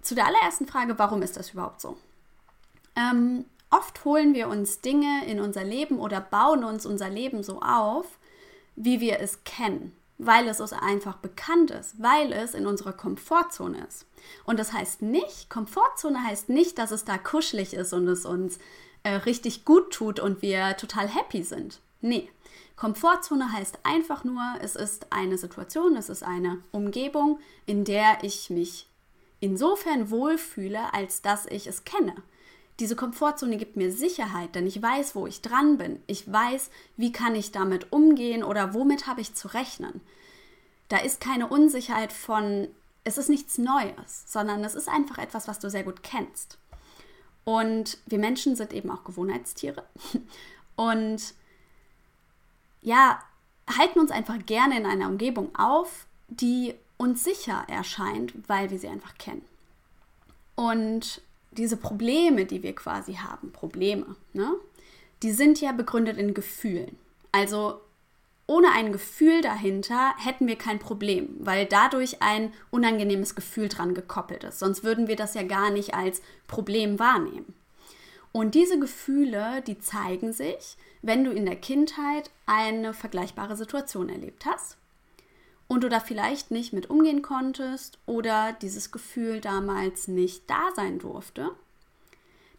zu 0.00 0.14
der 0.14 0.26
allerersten 0.26 0.66
Frage, 0.66 0.98
warum 0.98 1.22
ist 1.22 1.36
das 1.36 1.50
überhaupt 1.50 1.80
so? 1.80 1.96
Ähm, 2.96 3.44
oft 3.70 4.04
holen 4.04 4.34
wir 4.34 4.48
uns 4.48 4.80
Dinge 4.80 5.24
in 5.26 5.40
unser 5.40 5.64
Leben 5.64 5.98
oder 5.98 6.20
bauen 6.20 6.64
uns 6.64 6.86
unser 6.86 7.08
Leben 7.08 7.42
so 7.42 7.60
auf, 7.62 8.18
wie 8.76 9.00
wir 9.00 9.20
es 9.20 9.44
kennen 9.44 9.92
weil 10.26 10.48
es 10.48 10.60
uns 10.60 10.72
einfach 10.72 11.16
bekannt 11.16 11.70
ist, 11.70 12.00
weil 12.00 12.32
es 12.32 12.54
in 12.54 12.66
unserer 12.66 12.92
Komfortzone 12.92 13.84
ist. 13.86 14.06
Und 14.44 14.58
das 14.58 14.72
heißt 14.72 15.02
nicht, 15.02 15.50
Komfortzone 15.50 16.22
heißt 16.22 16.48
nicht, 16.48 16.78
dass 16.78 16.90
es 16.90 17.04
da 17.04 17.18
kuschelig 17.18 17.74
ist 17.74 17.92
und 17.92 18.06
es 18.06 18.24
uns 18.24 18.58
äh, 19.02 19.10
richtig 19.10 19.64
gut 19.64 19.92
tut 19.92 20.20
und 20.20 20.42
wir 20.42 20.76
total 20.76 21.08
happy 21.08 21.42
sind. 21.42 21.80
Nee, 22.00 22.28
Komfortzone 22.76 23.52
heißt 23.52 23.80
einfach 23.82 24.24
nur, 24.24 24.42
es 24.60 24.76
ist 24.76 25.06
eine 25.10 25.38
Situation, 25.38 25.96
es 25.96 26.08
ist 26.08 26.22
eine 26.22 26.58
Umgebung, 26.70 27.40
in 27.66 27.84
der 27.84 28.18
ich 28.22 28.50
mich 28.50 28.88
insofern 29.40 30.10
wohlfühle, 30.10 30.94
als 30.94 31.22
dass 31.22 31.46
ich 31.46 31.66
es 31.66 31.84
kenne. 31.84 32.14
Diese 32.82 32.96
Komfortzone 32.96 33.58
gibt 33.58 33.76
mir 33.76 33.92
Sicherheit, 33.92 34.56
denn 34.56 34.66
ich 34.66 34.82
weiß, 34.82 35.14
wo 35.14 35.28
ich 35.28 35.40
dran 35.40 35.78
bin. 35.78 36.02
Ich 36.08 36.32
weiß, 36.32 36.68
wie 36.96 37.12
kann 37.12 37.36
ich 37.36 37.52
damit 37.52 37.92
umgehen 37.92 38.42
oder 38.42 38.74
womit 38.74 39.06
habe 39.06 39.20
ich 39.20 39.36
zu 39.36 39.46
rechnen. 39.46 40.00
Da 40.88 40.96
ist 40.96 41.20
keine 41.20 41.46
Unsicherheit 41.46 42.12
von, 42.12 42.66
es 43.04 43.18
ist 43.18 43.28
nichts 43.28 43.56
Neues, 43.56 44.24
sondern 44.26 44.64
es 44.64 44.74
ist 44.74 44.88
einfach 44.88 45.18
etwas, 45.18 45.46
was 45.46 45.60
du 45.60 45.70
sehr 45.70 45.84
gut 45.84 46.02
kennst. 46.02 46.58
Und 47.44 47.98
wir 48.06 48.18
Menschen 48.18 48.56
sind 48.56 48.72
eben 48.72 48.90
auch 48.90 49.04
Gewohnheitstiere. 49.04 49.84
Und 50.74 51.34
ja, 52.80 53.22
halten 53.78 54.00
uns 54.00 54.10
einfach 54.10 54.44
gerne 54.44 54.76
in 54.76 54.86
einer 54.86 55.06
Umgebung 55.06 55.54
auf, 55.54 56.06
die 56.26 56.74
uns 56.96 57.22
sicher 57.22 57.64
erscheint, 57.68 58.32
weil 58.48 58.72
wir 58.72 58.80
sie 58.80 58.88
einfach 58.88 59.16
kennen. 59.18 59.44
Und 60.56 61.22
diese 61.56 61.76
Probleme, 61.76 62.44
die 62.44 62.62
wir 62.62 62.74
quasi 62.74 63.14
haben, 63.14 63.52
Probleme, 63.52 64.16
ne, 64.32 64.52
die 65.22 65.32
sind 65.32 65.60
ja 65.60 65.72
begründet 65.72 66.18
in 66.18 66.34
Gefühlen. 66.34 66.96
Also 67.30 67.80
ohne 68.46 68.72
ein 68.72 68.92
Gefühl 68.92 69.40
dahinter 69.40 70.14
hätten 70.18 70.46
wir 70.46 70.56
kein 70.56 70.78
Problem, 70.78 71.36
weil 71.38 71.64
dadurch 71.66 72.20
ein 72.20 72.52
unangenehmes 72.70 73.34
Gefühl 73.34 73.68
dran 73.68 73.94
gekoppelt 73.94 74.44
ist. 74.44 74.58
Sonst 74.58 74.82
würden 74.82 75.08
wir 75.08 75.16
das 75.16 75.34
ja 75.34 75.42
gar 75.42 75.70
nicht 75.70 75.94
als 75.94 76.20
Problem 76.48 76.98
wahrnehmen. 76.98 77.54
Und 78.32 78.54
diese 78.54 78.78
Gefühle, 78.78 79.62
die 79.66 79.78
zeigen 79.78 80.32
sich, 80.32 80.76
wenn 81.02 81.24
du 81.24 81.30
in 81.30 81.46
der 81.46 81.56
Kindheit 81.56 82.30
eine 82.46 82.94
vergleichbare 82.94 83.56
Situation 83.56 84.08
erlebt 84.08 84.46
hast 84.46 84.76
und 85.72 85.82
du 85.84 85.88
da 85.88 86.00
vielleicht 86.00 86.50
nicht 86.50 86.74
mit 86.74 86.90
umgehen 86.90 87.22
konntest 87.22 87.98
oder 88.04 88.52
dieses 88.52 88.92
Gefühl 88.92 89.40
damals 89.40 90.06
nicht 90.06 90.50
da 90.50 90.68
sein 90.76 90.98
durfte, 90.98 91.50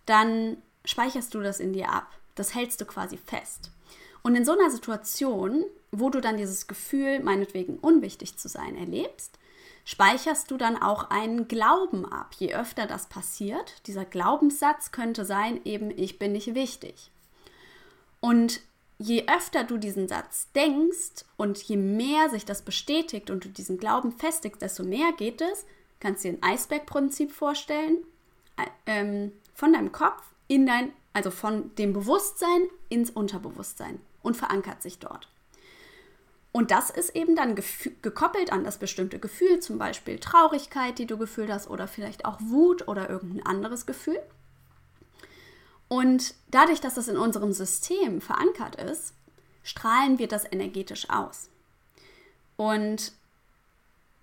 dann 0.08 0.58
speicherst 0.84 1.32
du 1.36 1.42
das 1.42 1.60
in 1.60 1.74
dir 1.74 1.92
ab. 1.92 2.08
Das 2.34 2.56
hältst 2.56 2.82
du 2.82 2.86
quasi 2.86 3.18
fest. 3.18 3.70
Und 4.24 4.36
in 4.36 4.46
so 4.46 4.54
einer 4.54 4.72
Situation, 4.72 5.64
wo 5.92 6.10
du 6.10 6.22
dann 6.22 6.38
dieses 6.38 6.66
Gefühl, 6.66 7.20
meinetwegen 7.20 7.78
unwichtig 7.78 8.36
zu 8.40 8.50
sein, 8.50 8.76
erlebst, 8.76 9.38
speicherst 9.86 10.50
du 10.50 10.58
dann 10.58 10.82
auch 10.82 11.12
einen 11.12 11.48
Glauben 11.48 12.12
ab. 12.12 12.34
Je 12.40 12.56
öfter 12.56 12.88
das 12.88 13.10
passiert, 13.10 13.86
dieser 13.86 14.06
Glaubenssatz 14.06 14.92
könnte 14.92 15.24
sein, 15.24 15.62
eben 15.66 15.92
ich 15.96 16.18
bin 16.18 16.32
nicht 16.32 16.56
wichtig. 16.56 17.12
Und 18.22 18.62
je 18.98 19.26
öfter 19.28 19.64
du 19.64 19.78
diesen 19.78 20.08
Satz 20.08 20.52
denkst 20.54 21.26
und 21.38 21.58
je 21.64 21.78
mehr 21.78 22.30
sich 22.30 22.46
das 22.46 22.62
bestätigt 22.62 23.30
und 23.30 23.46
du 23.46 23.50
diesen 23.50 23.78
Glauben 23.78 24.12
festigst, 24.12 24.62
desto 24.62 24.84
mehr 24.84 25.12
geht 25.18 25.42
es, 25.42 25.66
kannst 26.00 26.24
du 26.24 26.30
dir 26.32 26.38
ein 26.38 26.44
Eisbergprinzip 26.44 27.32
vorstellen, 27.32 27.98
ähm, 28.86 29.32
von 29.54 29.74
deinem 29.74 29.92
Kopf 29.92 30.24
in 30.48 30.66
dein, 30.66 30.94
also 31.14 31.32
von 31.32 31.74
dem 31.76 31.94
Bewusstsein 31.94 32.64
ins 32.90 33.10
Unterbewusstsein 33.10 34.00
und 34.22 34.38
verankert 34.38 34.82
sich 34.82 35.00
dort. 35.00 35.28
Und 36.52 36.70
das 36.70 36.92
ist 36.92 37.16
eben 37.16 37.36
dann 37.36 37.56
gekoppelt 37.56 38.52
an 38.52 38.64
das 38.64 38.78
bestimmte 38.78 39.18
Gefühl, 39.18 39.60
zum 39.60 39.80
Beispiel 39.80 40.20
Traurigkeit, 40.20 41.00
die 41.00 41.08
du 41.08 41.18
gefühlt 41.18 41.52
hast, 41.52 41.68
oder 41.68 41.88
vielleicht 41.88 42.26
auch 42.26 42.40
Wut 42.42 42.88
oder 42.88 43.10
irgendein 43.10 43.46
anderes 43.46 43.88
Gefühl. 43.88 44.22
Und 45.94 46.34
dadurch, 46.50 46.82
dass 46.82 46.96
das 46.96 47.08
in 47.08 47.18
unserem 47.18 47.54
System 47.54 48.20
verankert 48.20 48.78
ist, 48.78 49.14
strahlen 49.62 50.18
wir 50.18 50.28
das 50.28 50.44
energetisch 50.52 51.08
aus. 51.12 51.50
Und 52.56 53.12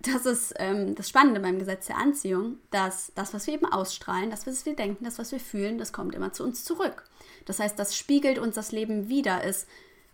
das 0.00 0.26
ist 0.26 0.52
ähm, 0.56 0.96
das 0.96 1.08
Spannende 1.08 1.38
beim 1.38 1.60
Gesetz 1.60 1.86
der 1.86 1.98
Anziehung, 1.98 2.58
dass 2.72 3.12
das, 3.14 3.32
was 3.34 3.46
wir 3.46 3.54
eben 3.54 3.66
ausstrahlen, 3.66 4.30
das, 4.30 4.48
was 4.48 4.66
wir 4.66 4.74
denken, 4.74 5.04
das, 5.04 5.20
was 5.20 5.30
wir 5.30 5.38
fühlen, 5.38 5.78
das 5.78 5.92
kommt 5.92 6.16
immer 6.16 6.32
zu 6.32 6.42
uns 6.42 6.64
zurück. 6.64 7.04
Das 7.44 7.60
heißt, 7.60 7.78
das 7.78 7.96
spiegelt 7.96 8.40
uns 8.40 8.56
das 8.56 8.72
Leben 8.72 9.08
wieder. 9.08 9.44
Es, 9.44 9.68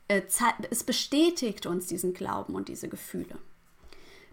äh, 0.08 0.20
es 0.68 0.84
bestätigt 0.84 1.64
uns 1.64 1.86
diesen 1.86 2.12
Glauben 2.12 2.54
und 2.54 2.68
diese 2.68 2.90
Gefühle. 2.90 3.38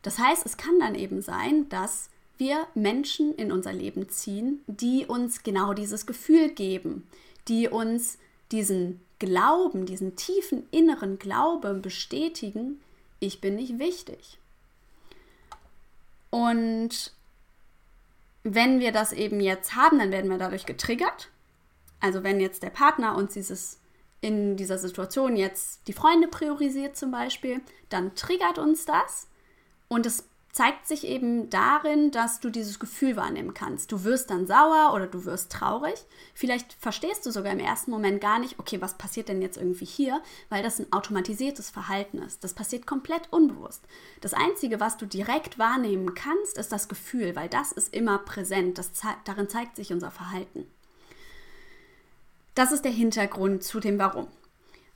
Das 0.01 0.19
heißt, 0.19 0.45
es 0.45 0.57
kann 0.57 0.77
dann 0.77 0.95
eben 0.95 1.21
sein, 1.21 1.69
dass 1.69 2.09
wir 2.37 2.67
Menschen 2.73 3.35
in 3.35 3.51
unser 3.51 3.73
Leben 3.73 4.09
ziehen, 4.09 4.63
die 4.67 5.05
uns 5.05 5.43
genau 5.43 5.73
dieses 5.73 6.05
Gefühl 6.05 6.49
geben, 6.49 7.07
die 7.47 7.67
uns 7.67 8.17
diesen 8.51 9.01
Glauben, 9.19 9.85
diesen 9.85 10.15
tiefen 10.15 10.67
inneren 10.71 11.19
Glauben 11.19 11.81
bestätigen, 11.81 12.81
ich 13.19 13.39
bin 13.39 13.55
nicht 13.55 13.79
wichtig. 13.79 14.37
Und 16.29 17.13
wenn 18.43 18.79
wir 18.79 18.91
das 18.91 19.13
eben 19.13 19.39
jetzt 19.39 19.75
haben, 19.75 19.99
dann 19.99 20.11
werden 20.11 20.29
wir 20.29 20.37
dadurch 20.37 20.65
getriggert. 20.65 21.29
Also 21.99 22.23
wenn 22.23 22.41
jetzt 22.41 22.63
der 22.63 22.69
Partner 22.69 23.15
uns 23.15 23.33
dieses 23.33 23.79
in 24.19 24.55
dieser 24.55 24.77
Situation 24.77 25.35
jetzt 25.35 25.87
die 25.87 25.93
Freunde 25.93 26.27
priorisiert 26.27 26.95
zum 26.95 27.11
Beispiel, 27.11 27.61
dann 27.89 28.15
triggert 28.15 28.57
uns 28.57 28.85
das 28.85 29.27
und 29.89 30.05
es 30.05 30.27
zeigt 30.53 30.88
sich 30.88 31.07
eben 31.07 31.50
darin, 31.50 32.12
dass 32.12 32.39
du 32.39 32.51
dieses 32.51 32.79
Gefühl 32.79 33.15
wahrnehmen 33.15 33.55
kannst. 33.55 33.91
Du 33.91 34.03
wirst 34.03 34.29
dann 34.29 34.45
sauer 34.45 34.93
oder 34.93 35.07
du 35.07 35.25
wirst 35.25 35.51
traurig. 35.51 36.05
Vielleicht 36.36 36.74
verstehst 36.74 37.25
du 37.25 37.31
sogar 37.31 37.51
im 37.51 37.60
ersten 37.60 37.89
Moment 37.89 38.22
gar 38.22 38.38
nicht, 38.38 38.60
okay, 38.60 38.79
was 38.79 38.93
passiert 38.93 39.29
denn 39.29 39.41
jetzt 39.41 39.57
irgendwie 39.57 39.86
hier, 39.86 40.22
weil 40.50 40.62
das 40.62 40.77
ein 40.77 40.93
automatisiertes 40.93 41.72
Verhalten 41.72 42.19
ist. 42.19 42.43
Das 42.43 42.53
passiert 42.53 42.86
komplett 42.86 43.33
unbewusst. 43.33 43.81
Das 44.22 44.36
Einzige, 44.36 44.79
was 44.79 44.95
du 44.98 45.07
direkt 45.07 45.57
wahrnehmen 45.57 46.13
kannst, 46.13 46.60
ist 46.60 46.72
das 46.72 46.88
Gefühl, 46.88 47.36
weil 47.36 47.50
das 47.50 47.72
ist 47.72 47.91
immer 47.91 48.19
präsent. 48.19 48.77
Das 48.77 48.91
darin 49.25 49.50
zeigt 49.50 49.75
sich 49.75 49.91
unser 49.91 50.12
Verhalten. 50.12 50.67
Das 52.53 52.72
ist 52.72 52.86
der 52.86 52.91
Hintergrund 52.91 53.63
zu 53.63 53.79
dem 53.79 53.98
Warum. 53.98 54.27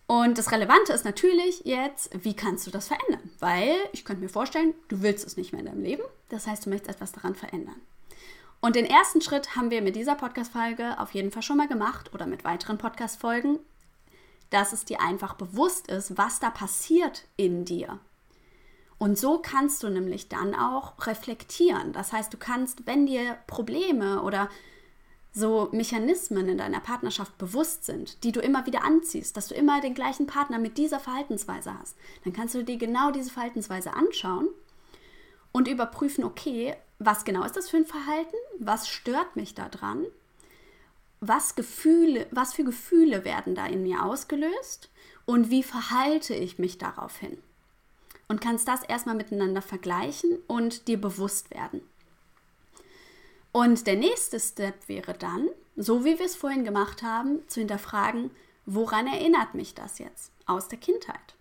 Und 0.07 0.37
das 0.37 0.53
Relevante 0.53 0.93
ist 0.93 1.03
natürlich 1.03 1.65
jetzt, 1.65 2.09
wie 2.23 2.33
kannst 2.33 2.65
du 2.65 2.71
das 2.71 2.87
verändern? 2.87 3.29
Weil 3.39 3.75
ich 3.91 4.05
könnte 4.05 4.23
mir 4.23 4.29
vorstellen, 4.29 4.73
du 4.87 5.01
willst 5.01 5.27
es 5.27 5.35
nicht 5.35 5.51
mehr 5.51 5.59
in 5.59 5.65
deinem 5.65 5.83
Leben. 5.83 6.03
Das 6.29 6.47
heißt, 6.47 6.65
du 6.65 6.69
möchtest 6.69 6.95
etwas 6.95 7.11
daran 7.11 7.35
verändern. 7.35 7.75
Und 8.61 8.77
den 8.77 8.85
ersten 8.85 9.21
Schritt 9.21 9.55
haben 9.55 9.69
wir 9.69 9.81
mit 9.81 9.97
dieser 9.97 10.15
Podcast-Folge 10.15 10.97
auf 10.99 11.11
jeden 11.11 11.31
Fall 11.31 11.43
schon 11.43 11.57
mal 11.57 11.67
gemacht 11.67 12.13
oder 12.13 12.25
mit 12.25 12.45
weiteren 12.45 12.77
Podcast-Folgen, 12.77 13.59
dass 14.49 14.71
es 14.71 14.85
dir 14.85 15.01
einfach 15.01 15.35
bewusst 15.35 15.87
ist, 15.87 16.17
was 16.17 16.39
da 16.39 16.49
passiert 16.49 17.25
in 17.35 17.65
dir. 17.65 17.99
Und 18.97 19.17
so 19.17 19.39
kannst 19.39 19.83
du 19.83 19.89
nämlich 19.89 20.29
dann 20.29 20.55
auch 20.55 20.93
reflektieren. 21.05 21.91
Das 21.91 22.13
heißt, 22.13 22.33
du 22.33 22.37
kannst, 22.37 22.87
wenn 22.87 23.05
dir 23.05 23.37
Probleme 23.45 24.23
oder 24.23 24.49
so 25.37 25.69
Mechanismen 25.71 26.49
in 26.49 26.57
deiner 26.57 26.79
Partnerschaft 26.79 27.37
bewusst 27.37 27.85
sind, 27.85 28.23
die 28.23 28.31
du 28.31 28.39
immer 28.39 28.65
wieder 28.65 28.83
anziehst, 28.83 29.37
dass 29.37 29.47
du 29.47 29.53
immer 29.53 29.81
den 29.81 29.93
gleichen 29.93 30.25
Partner 30.25 30.57
mit 30.57 30.77
dieser 30.79 30.99
Verhaltensweise 30.99 31.77
hast, 31.77 31.95
dann 32.23 32.33
kannst 32.33 32.55
du 32.55 32.63
dir 32.63 32.77
genau 32.77 33.11
diese 33.11 33.29
Verhaltensweise 33.29 33.93
anschauen 33.93 34.49
und 35.51 35.67
überprüfen, 35.67 36.23
okay, 36.23 36.75
was 36.97 37.23
genau 37.23 37.43
ist 37.43 37.55
das 37.55 37.69
für 37.69 37.77
ein 37.77 37.85
Verhalten? 37.85 38.35
Was 38.57 38.87
stört 38.87 39.35
mich 39.35 39.53
daran? 39.53 40.05
Was 41.19 41.55
Gefühle, 41.55 42.25
was 42.31 42.55
für 42.55 42.63
Gefühle 42.63 43.23
werden 43.23 43.53
da 43.53 43.67
in 43.67 43.83
mir 43.83 44.03
ausgelöst 44.03 44.89
und 45.25 45.51
wie 45.51 45.61
verhalte 45.61 46.33
ich 46.33 46.57
mich 46.57 46.79
daraufhin? 46.79 47.37
Und 48.27 48.41
kannst 48.41 48.67
das 48.67 48.83
erstmal 48.83 49.15
miteinander 49.15 49.61
vergleichen 49.61 50.39
und 50.47 50.87
dir 50.87 50.99
bewusst 50.99 51.51
werden. 51.51 51.81
Und 53.57 53.87
der 53.87 53.95
nächste 53.95 54.39
Step 54.39 54.87
wäre 54.87 55.15
dann, 55.15 55.49
so 55.75 56.05
wie 56.05 56.19
wir 56.19 56.27
es 56.27 56.35
vorhin 56.35 56.63
gemacht 56.63 57.01
haben, 57.01 57.39
zu 57.47 57.59
hinterfragen, 57.59 58.29
woran 58.67 59.07
erinnert 59.07 59.55
mich 59.55 59.73
das 59.73 59.97
jetzt 59.97 60.31
aus 60.45 60.67
der 60.67 60.77
Kindheit? 60.77 61.33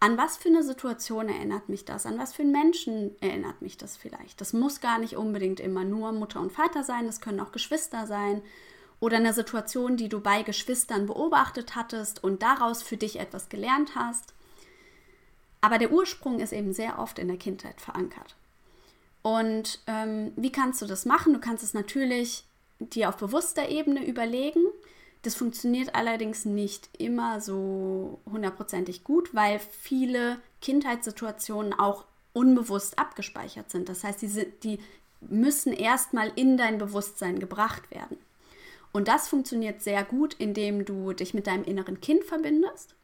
An 0.00 0.16
was 0.16 0.38
für 0.38 0.48
eine 0.48 0.62
Situation 0.62 1.28
erinnert 1.28 1.68
mich 1.68 1.84
das? 1.84 2.06
An 2.06 2.18
was 2.18 2.32
für 2.32 2.40
einen 2.40 2.52
Menschen 2.52 3.14
erinnert 3.20 3.60
mich 3.60 3.76
das 3.76 3.98
vielleicht? 3.98 4.40
Das 4.40 4.54
muss 4.54 4.80
gar 4.80 4.98
nicht 4.98 5.18
unbedingt 5.18 5.60
immer 5.60 5.84
nur 5.84 6.12
Mutter 6.12 6.40
und 6.40 6.50
Vater 6.50 6.82
sein, 6.82 7.04
das 7.04 7.20
können 7.20 7.40
auch 7.40 7.52
Geschwister 7.52 8.06
sein 8.06 8.40
oder 8.98 9.18
eine 9.18 9.34
Situation, 9.34 9.98
die 9.98 10.08
du 10.08 10.20
bei 10.20 10.44
Geschwistern 10.44 11.04
beobachtet 11.04 11.76
hattest 11.76 12.24
und 12.24 12.42
daraus 12.42 12.82
für 12.82 12.96
dich 12.96 13.20
etwas 13.20 13.50
gelernt 13.50 13.96
hast. 13.96 14.32
Aber 15.60 15.76
der 15.76 15.92
Ursprung 15.92 16.40
ist 16.40 16.54
eben 16.54 16.72
sehr 16.72 16.98
oft 16.98 17.18
in 17.18 17.28
der 17.28 17.36
Kindheit 17.36 17.82
verankert. 17.82 18.34
Und 19.24 19.80
ähm, 19.86 20.32
wie 20.36 20.52
kannst 20.52 20.82
du 20.82 20.86
das 20.86 21.06
machen? 21.06 21.32
Du 21.32 21.40
kannst 21.40 21.64
es 21.64 21.72
natürlich 21.72 22.44
dir 22.78 23.08
auf 23.08 23.16
bewusster 23.16 23.70
Ebene 23.70 24.06
überlegen. 24.06 24.60
Das 25.22 25.34
funktioniert 25.34 25.94
allerdings 25.94 26.44
nicht 26.44 26.90
immer 26.98 27.40
so 27.40 28.20
hundertprozentig 28.30 29.02
gut, 29.02 29.34
weil 29.34 29.60
viele 29.60 30.36
Kindheitssituationen 30.60 31.72
auch 31.72 32.04
unbewusst 32.34 32.98
abgespeichert 32.98 33.70
sind. 33.70 33.88
Das 33.88 34.04
heißt, 34.04 34.20
die, 34.20 34.28
die 34.62 34.78
müssen 35.22 35.72
erstmal 35.72 36.30
in 36.36 36.58
dein 36.58 36.76
Bewusstsein 36.76 37.38
gebracht 37.38 37.90
werden. 37.90 38.18
Und 38.92 39.08
das 39.08 39.28
funktioniert 39.28 39.80
sehr 39.80 40.04
gut, 40.04 40.34
indem 40.34 40.84
du 40.84 41.14
dich 41.14 41.32
mit 41.32 41.46
deinem 41.46 41.64
inneren 41.64 42.02
Kind 42.02 42.24
verbindest, 42.24 42.94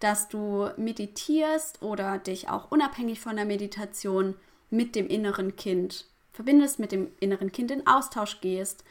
dass 0.00 0.30
du 0.30 0.70
meditierst 0.78 1.82
oder 1.82 2.16
dich 2.16 2.48
auch 2.48 2.70
unabhängig 2.70 3.20
von 3.20 3.36
der 3.36 3.44
Meditation 3.44 4.34
mit 4.70 4.94
dem 4.94 5.06
inneren 5.06 5.56
Kind 5.56 6.06
verbindest, 6.32 6.78
mit 6.78 6.92
dem 6.92 7.10
inneren 7.20 7.52
Kind 7.52 7.70
in 7.70 7.86
Austausch 7.86 8.40
gehst 8.40 8.84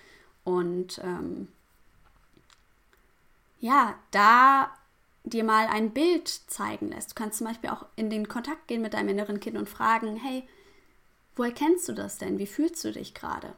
und 0.43 0.99
ähm, 1.03 1.47
ja, 3.59 3.95
da 4.11 4.71
dir 5.23 5.43
mal 5.43 5.67
ein 5.67 5.91
Bild 5.91 6.27
zeigen 6.27 6.89
lässt. 6.89 7.11
Du 7.11 7.15
kannst 7.15 7.39
zum 7.39 7.47
Beispiel 7.47 7.69
auch 7.69 7.85
in 7.95 8.09
den 8.09 8.27
Kontakt 8.27 8.67
gehen 8.67 8.81
mit 8.81 8.93
deinem 8.93 9.09
inneren 9.09 9.39
Kind 9.39 9.57
und 9.57 9.69
fragen, 9.69 10.15
hey, 10.15 10.47
woher 11.35 11.51
kennst 11.51 11.87
du 11.89 11.93
das 11.93 12.17
denn? 12.17 12.39
Wie 12.39 12.47
fühlst 12.47 12.83
du 12.83 12.91
dich 12.91 13.13
gerade? 13.13 13.53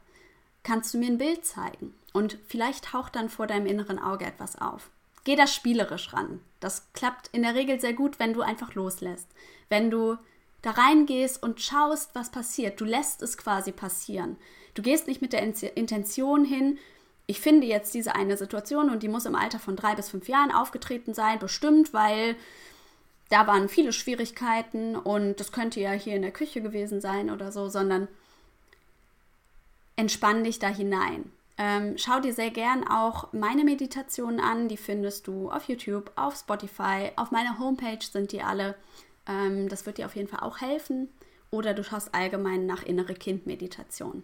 Kannst 0.63 0.93
du 0.93 0.97
mir 0.97 1.07
ein 1.07 1.17
Bild 1.17 1.45
zeigen? 1.45 1.93
Und 2.13 2.38
vielleicht 2.47 2.85
taucht 2.85 3.15
dann 3.15 3.29
vor 3.29 3.47
deinem 3.47 3.65
inneren 3.67 3.99
Auge 3.99 4.25
etwas 4.25 4.59
auf. 4.59 4.89
Geh 5.23 5.35
da 5.35 5.47
spielerisch 5.47 6.13
ran. 6.13 6.41
Das 6.59 6.91
klappt 6.93 7.29
in 7.29 7.43
der 7.43 7.55
Regel 7.55 7.79
sehr 7.79 7.93
gut, 7.93 8.19
wenn 8.19 8.33
du 8.33 8.41
einfach 8.41 8.73
loslässt. 8.73 9.27
Wenn 9.69 9.91
du 9.91 10.17
da 10.61 10.71
reingehst 10.71 11.41
und 11.41 11.61
schaust, 11.61 12.11
was 12.13 12.31
passiert. 12.31 12.79
Du 12.81 12.85
lässt 12.85 13.21
es 13.21 13.37
quasi 13.37 13.71
passieren. 13.71 14.37
Du 14.73 14.81
gehst 14.81 15.07
nicht 15.07 15.21
mit 15.21 15.33
der 15.33 15.43
Intention 15.75 16.45
hin, 16.45 16.79
ich 17.29 17.41
finde 17.41 17.67
jetzt 17.67 17.93
diese 17.93 18.15
eine 18.15 18.37
Situation 18.37 18.89
und 18.89 19.03
die 19.03 19.07
muss 19.07 19.27
im 19.27 19.35
Alter 19.35 19.59
von 19.59 19.75
drei 19.75 19.93
bis 19.93 20.09
fünf 20.09 20.27
Jahren 20.27 20.51
aufgetreten 20.51 21.13
sein, 21.13 21.37
bestimmt, 21.37 21.93
weil 21.93 22.35
da 23.29 23.45
waren 23.45 23.69
viele 23.69 23.93
Schwierigkeiten 23.93 24.95
und 24.95 25.39
das 25.39 25.51
könnte 25.51 25.79
ja 25.79 25.91
hier 25.91 26.15
in 26.15 26.23
der 26.23 26.31
Küche 26.31 26.59
gewesen 26.59 27.01
sein 27.01 27.29
oder 27.29 27.51
so, 27.51 27.69
sondern 27.69 28.07
entspann 29.95 30.43
dich 30.43 30.57
da 30.57 30.69
hinein. 30.69 31.31
Ähm, 31.59 31.99
schau 31.99 32.19
dir 32.19 32.33
sehr 32.33 32.49
gern 32.49 32.87
auch 32.87 33.31
meine 33.31 33.63
Meditationen 33.63 34.39
an, 34.39 34.67
die 34.67 34.77
findest 34.77 35.27
du 35.27 35.51
auf 35.51 35.65
YouTube, 35.65 36.11
auf 36.15 36.35
Spotify, 36.35 37.11
auf 37.15 37.29
meiner 37.29 37.59
Homepage 37.59 38.03
sind 38.03 38.31
die 38.31 38.41
alle. 38.41 38.73
Ähm, 39.29 39.69
das 39.69 39.86
wird 39.86 39.98
dir 39.98 40.07
auf 40.07 40.15
jeden 40.17 40.27
Fall 40.27 40.41
auch 40.41 40.59
helfen. 40.59 41.07
Oder 41.51 41.74
du 41.74 41.83
schaust 41.83 42.13
allgemein 42.13 42.65
nach 42.65 42.83
innere 42.83 43.13
Kindmeditation. 43.13 44.24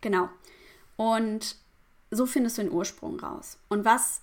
Genau. 0.00 0.30
Und 0.96 1.56
so 2.10 2.24
findest 2.24 2.58
du 2.58 2.62
den 2.62 2.72
Ursprung 2.72 3.20
raus. 3.20 3.58
Und 3.68 3.84
was 3.84 4.22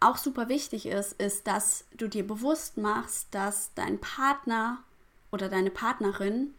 auch 0.00 0.16
super 0.16 0.48
wichtig 0.48 0.86
ist, 0.86 1.12
ist, 1.14 1.46
dass 1.46 1.84
du 1.96 2.08
dir 2.08 2.26
bewusst 2.26 2.76
machst, 2.76 3.28
dass 3.30 3.72
dein 3.74 3.98
Partner 3.98 4.78
oder 5.30 5.48
deine 5.48 5.70
Partnerin 5.70 6.54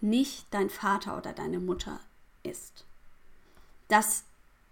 nicht 0.00 0.46
dein 0.50 0.70
Vater 0.70 1.16
oder 1.16 1.32
deine 1.32 1.58
Mutter 1.58 2.00
ist. 2.42 2.84
Das 3.88 4.24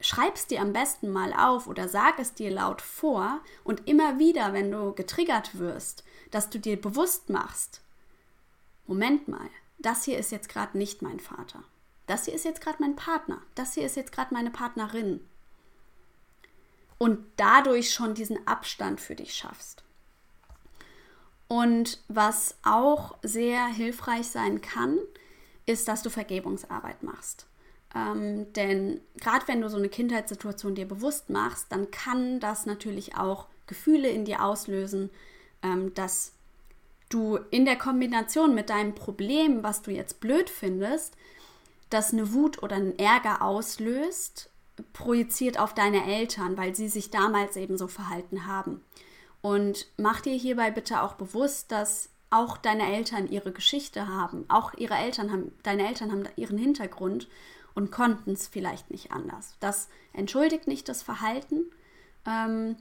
schreib 0.04 0.36
es 0.36 0.46
dir 0.46 0.60
am 0.60 0.72
besten 0.72 1.10
mal 1.10 1.32
auf 1.32 1.66
oder 1.66 1.88
sag 1.88 2.18
es 2.18 2.34
dir 2.34 2.50
laut 2.50 2.82
vor 2.82 3.40
und 3.64 3.88
immer 3.88 4.18
wieder, 4.18 4.52
wenn 4.52 4.70
du 4.70 4.92
getriggert 4.92 5.58
wirst, 5.58 6.04
dass 6.30 6.50
du 6.50 6.58
dir 6.58 6.80
bewusst 6.80 7.30
machst, 7.30 7.80
Moment 8.86 9.28
mal, 9.28 9.48
das 9.78 10.04
hier 10.04 10.18
ist 10.18 10.30
jetzt 10.30 10.50
gerade 10.50 10.76
nicht 10.76 11.00
mein 11.00 11.20
Vater. 11.20 11.64
Das 12.06 12.26
hier 12.26 12.34
ist 12.34 12.44
jetzt 12.44 12.60
gerade 12.60 12.76
mein 12.80 12.96
Partner. 12.96 13.40
Das 13.54 13.72
hier 13.72 13.86
ist 13.86 13.96
jetzt 13.96 14.12
gerade 14.12 14.34
meine 14.34 14.50
Partnerin. 14.50 15.26
Und 16.98 17.24
dadurch 17.36 17.92
schon 17.92 18.14
diesen 18.14 18.46
Abstand 18.46 19.00
für 19.00 19.14
dich 19.14 19.34
schaffst. 19.34 19.84
Und 21.48 22.02
was 22.08 22.56
auch 22.62 23.16
sehr 23.22 23.66
hilfreich 23.66 24.28
sein 24.28 24.60
kann, 24.60 24.98
ist, 25.64 25.88
dass 25.88 26.02
du 26.02 26.10
Vergebungsarbeit 26.10 27.02
machst. 27.02 27.46
Ähm, 27.94 28.52
denn 28.54 29.00
gerade 29.20 29.46
wenn 29.46 29.60
du 29.60 29.68
so 29.68 29.76
eine 29.76 29.88
Kindheitssituation 29.88 30.74
dir 30.74 30.86
bewusst 30.86 31.30
machst, 31.30 31.66
dann 31.70 31.90
kann 31.90 32.40
das 32.40 32.66
natürlich 32.66 33.16
auch 33.16 33.46
Gefühle 33.66 34.08
in 34.08 34.24
dir 34.24 34.44
auslösen, 34.44 35.10
ähm, 35.62 35.94
dass 35.94 36.32
du 37.08 37.38
in 37.50 37.64
der 37.64 37.76
Kombination 37.76 38.54
mit 38.54 38.70
deinem 38.70 38.94
Problem, 38.94 39.62
was 39.62 39.82
du 39.82 39.92
jetzt 39.92 40.20
blöd 40.20 40.50
findest, 40.50 41.16
das 41.90 42.12
eine 42.12 42.32
Wut 42.32 42.62
oder 42.62 42.76
einen 42.76 42.98
Ärger 42.98 43.42
auslöst, 43.42 44.50
projiziert 44.92 45.58
auf 45.58 45.74
deine 45.74 46.04
Eltern, 46.04 46.56
weil 46.56 46.74
sie 46.74 46.88
sich 46.88 47.10
damals 47.10 47.56
eben 47.56 47.78
so 47.78 47.86
verhalten 47.86 48.46
haben. 48.46 48.82
Und 49.40 49.86
mach 49.96 50.20
dir 50.20 50.34
hierbei 50.34 50.70
bitte 50.72 51.02
auch 51.02 51.14
bewusst, 51.14 51.70
dass 51.70 52.08
auch 52.30 52.56
deine 52.56 52.92
Eltern 52.92 53.28
ihre 53.28 53.52
Geschichte 53.52 54.08
haben. 54.08 54.46
Auch 54.48 54.74
ihre 54.74 54.94
Eltern 54.94 55.30
haben, 55.30 55.52
deine 55.62 55.86
Eltern 55.86 56.10
haben 56.10 56.24
ihren 56.34 56.58
Hintergrund 56.58 57.28
und 57.74 57.90
konnten 57.90 58.32
es 58.32 58.46
vielleicht 58.46 58.90
nicht 58.90 59.12
anders. 59.12 59.56
Das 59.60 59.88
entschuldigt 60.12 60.66
nicht 60.66 60.88
das 60.88 61.02
Verhalten. 61.02 61.64
Ähm, 62.26 62.76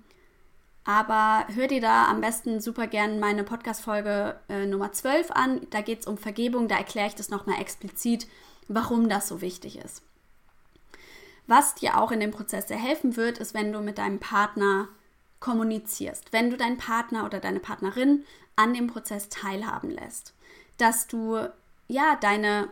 aber 0.86 1.48
hör 1.54 1.68
dir 1.68 1.82
da 1.82 2.08
am 2.08 2.22
besten 2.22 2.60
super 2.60 2.88
gern 2.88 3.20
meine 3.20 3.44
Podcast-Folge 3.44 4.40
äh, 4.50 4.66
Nummer 4.66 4.92
12 4.92 5.32
an. 5.32 5.62
Da 5.70 5.82
geht 5.82 6.02
es 6.02 6.08
um 6.08 6.18
Vergebung. 6.18 6.68
Da 6.68 6.78
erkläre 6.78 7.08
ich 7.08 7.16
das 7.16 7.30
nochmal 7.30 7.62
explizit, 7.62 8.28
warum 8.68 9.08
das 9.08 9.28
so 9.28 9.42
wichtig 9.42 9.78
ist. 9.78 10.04
Was 11.48 11.76
dir 11.76 11.98
auch 11.98 12.12
in 12.12 12.20
dem 12.20 12.32
Prozess 12.32 12.68
sehr 12.68 12.78
helfen 12.78 13.16
wird, 13.16 13.38
ist, 13.38 13.54
wenn 13.54 13.72
du 13.72 13.82
mit 13.82 13.98
deinem 13.98 14.20
Partner 14.20 14.88
kommunizierst, 15.40 16.32
wenn 16.32 16.50
du 16.50 16.58
deinen 16.58 16.78
Partner 16.78 17.26
oder 17.26 17.40
deine 17.40 17.60
Partnerin 17.60 18.24
an 18.56 18.74
dem 18.74 18.88
Prozess 18.88 19.30
teilhaben 19.30 19.90
lässt, 19.90 20.34
dass 20.78 21.08
du 21.08 21.38
ja 21.88 22.18
deine 22.22 22.70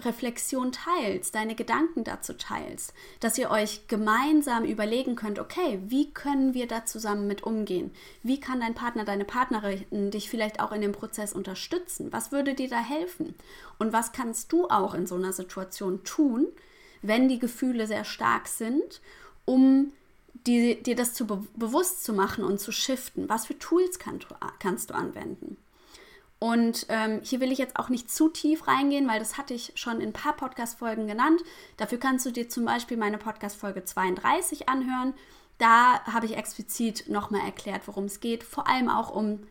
Reflexion 0.00 0.72
teilst, 0.72 1.34
deine 1.34 1.54
Gedanken 1.54 2.04
dazu 2.04 2.32
teilst, 2.32 2.92
dass 3.20 3.38
ihr 3.38 3.50
euch 3.50 3.86
gemeinsam 3.86 4.64
überlegen 4.64 5.14
könnt, 5.14 5.38
okay, 5.38 5.80
wie 5.86 6.10
können 6.10 6.52
wir 6.54 6.66
da 6.66 6.84
zusammen 6.84 7.26
mit 7.26 7.44
umgehen? 7.44 7.92
Wie 8.22 8.40
kann 8.40 8.60
dein 8.60 8.74
Partner, 8.74 9.04
deine 9.04 9.24
Partnerin 9.24 10.10
dich 10.10 10.28
vielleicht 10.28 10.60
auch 10.60 10.72
in 10.72 10.80
dem 10.80 10.92
Prozess 10.92 11.32
unterstützen? 11.32 12.12
Was 12.12 12.32
würde 12.32 12.54
dir 12.54 12.68
da 12.68 12.78
helfen? 12.78 13.34
Und 13.78 13.92
was 13.92 14.12
kannst 14.12 14.52
du 14.52 14.68
auch 14.68 14.94
in 14.94 15.06
so 15.06 15.14
einer 15.14 15.32
Situation 15.32 16.02
tun, 16.02 16.48
wenn 17.02 17.28
die 17.28 17.38
Gefühle 17.38 17.86
sehr 17.86 18.04
stark 18.04 18.48
sind, 18.48 19.00
um 19.44 19.92
dir 20.46 20.96
das 20.96 21.14
zu 21.14 21.26
be 21.26 21.44
bewusst 21.54 22.02
zu 22.02 22.12
machen 22.12 22.42
und 22.42 22.58
zu 22.58 22.72
shiften? 22.72 23.28
Was 23.28 23.46
für 23.46 23.58
Tools 23.58 23.98
kann, 23.98 24.18
kannst 24.58 24.90
du 24.90 24.94
anwenden? 24.94 25.56
Und 26.44 26.84
ähm, 26.90 27.22
hier 27.22 27.40
will 27.40 27.52
ich 27.52 27.58
jetzt 27.58 27.76
auch 27.76 27.88
nicht 27.88 28.10
zu 28.10 28.28
tief 28.28 28.68
reingehen, 28.68 29.08
weil 29.08 29.18
das 29.18 29.38
hatte 29.38 29.54
ich 29.54 29.72
schon 29.76 30.02
in 30.02 30.10
ein 30.10 30.12
paar 30.12 30.36
Podcast-Folgen 30.36 31.06
genannt. 31.06 31.40
Dafür 31.78 31.96
kannst 31.96 32.26
du 32.26 32.32
dir 32.32 32.50
zum 32.50 32.66
Beispiel 32.66 32.98
meine 32.98 33.16
Podcast-Folge 33.16 33.86
32 33.86 34.68
anhören. 34.68 35.14
Da 35.56 36.04
habe 36.04 36.26
ich 36.26 36.36
explizit 36.36 37.08
nochmal 37.08 37.46
erklärt, 37.46 37.88
worum 37.88 38.04
es 38.04 38.20
geht. 38.20 38.44
Vor 38.44 38.68
allem 38.68 38.90
auch 38.90 39.08
um, 39.08 39.46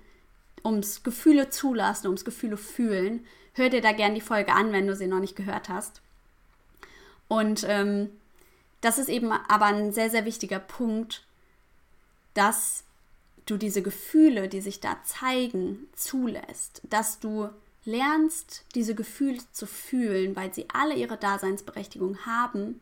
ums 0.63 1.01
Gefühle 1.01 1.49
zulassen, 1.49 2.05
ums 2.05 2.25
Gefühle 2.25 2.57
fühlen. 2.57 3.25
Hör 3.53 3.69
dir 3.69 3.81
da 3.81 3.91
gerne 3.91 4.13
die 4.13 4.21
Folge 4.21 4.53
an, 4.53 4.71
wenn 4.71 4.85
du 4.85 4.95
sie 4.95 5.07
noch 5.07 5.19
nicht 5.19 5.35
gehört 5.35 5.69
hast. 5.69 6.03
Und 7.27 7.65
ähm, 7.67 8.11
das 8.81 8.99
ist 8.99 9.09
eben 9.09 9.31
aber 9.31 9.65
ein 9.65 9.93
sehr, 9.93 10.11
sehr 10.11 10.25
wichtiger 10.25 10.59
Punkt, 10.59 11.25
dass 12.35 12.83
du 13.45 13.57
diese 13.57 13.81
Gefühle, 13.81 14.47
die 14.47 14.61
sich 14.61 14.79
da 14.79 14.97
zeigen, 15.03 15.87
zulässt, 15.93 16.81
dass 16.89 17.19
du 17.19 17.49
lernst, 17.85 18.65
diese 18.75 18.95
Gefühle 18.95 19.39
zu 19.51 19.65
fühlen, 19.65 20.35
weil 20.35 20.53
sie 20.53 20.67
alle 20.73 20.95
ihre 20.95 21.17
Daseinsberechtigung 21.17 22.25
haben 22.25 22.79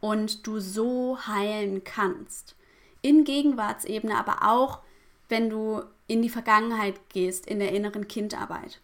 und 0.00 0.46
du 0.46 0.60
so 0.60 1.18
heilen 1.26 1.84
kannst. 1.84 2.54
In 3.02 3.24
Gegenwartsebene, 3.24 4.16
aber 4.16 4.50
auch 4.50 4.80
wenn 5.28 5.50
du 5.50 5.82
in 6.06 6.22
die 6.22 6.28
Vergangenheit 6.28 6.96
gehst, 7.10 7.46
in 7.46 7.60
der 7.60 7.72
inneren 7.72 8.08
Kindarbeit. 8.08 8.80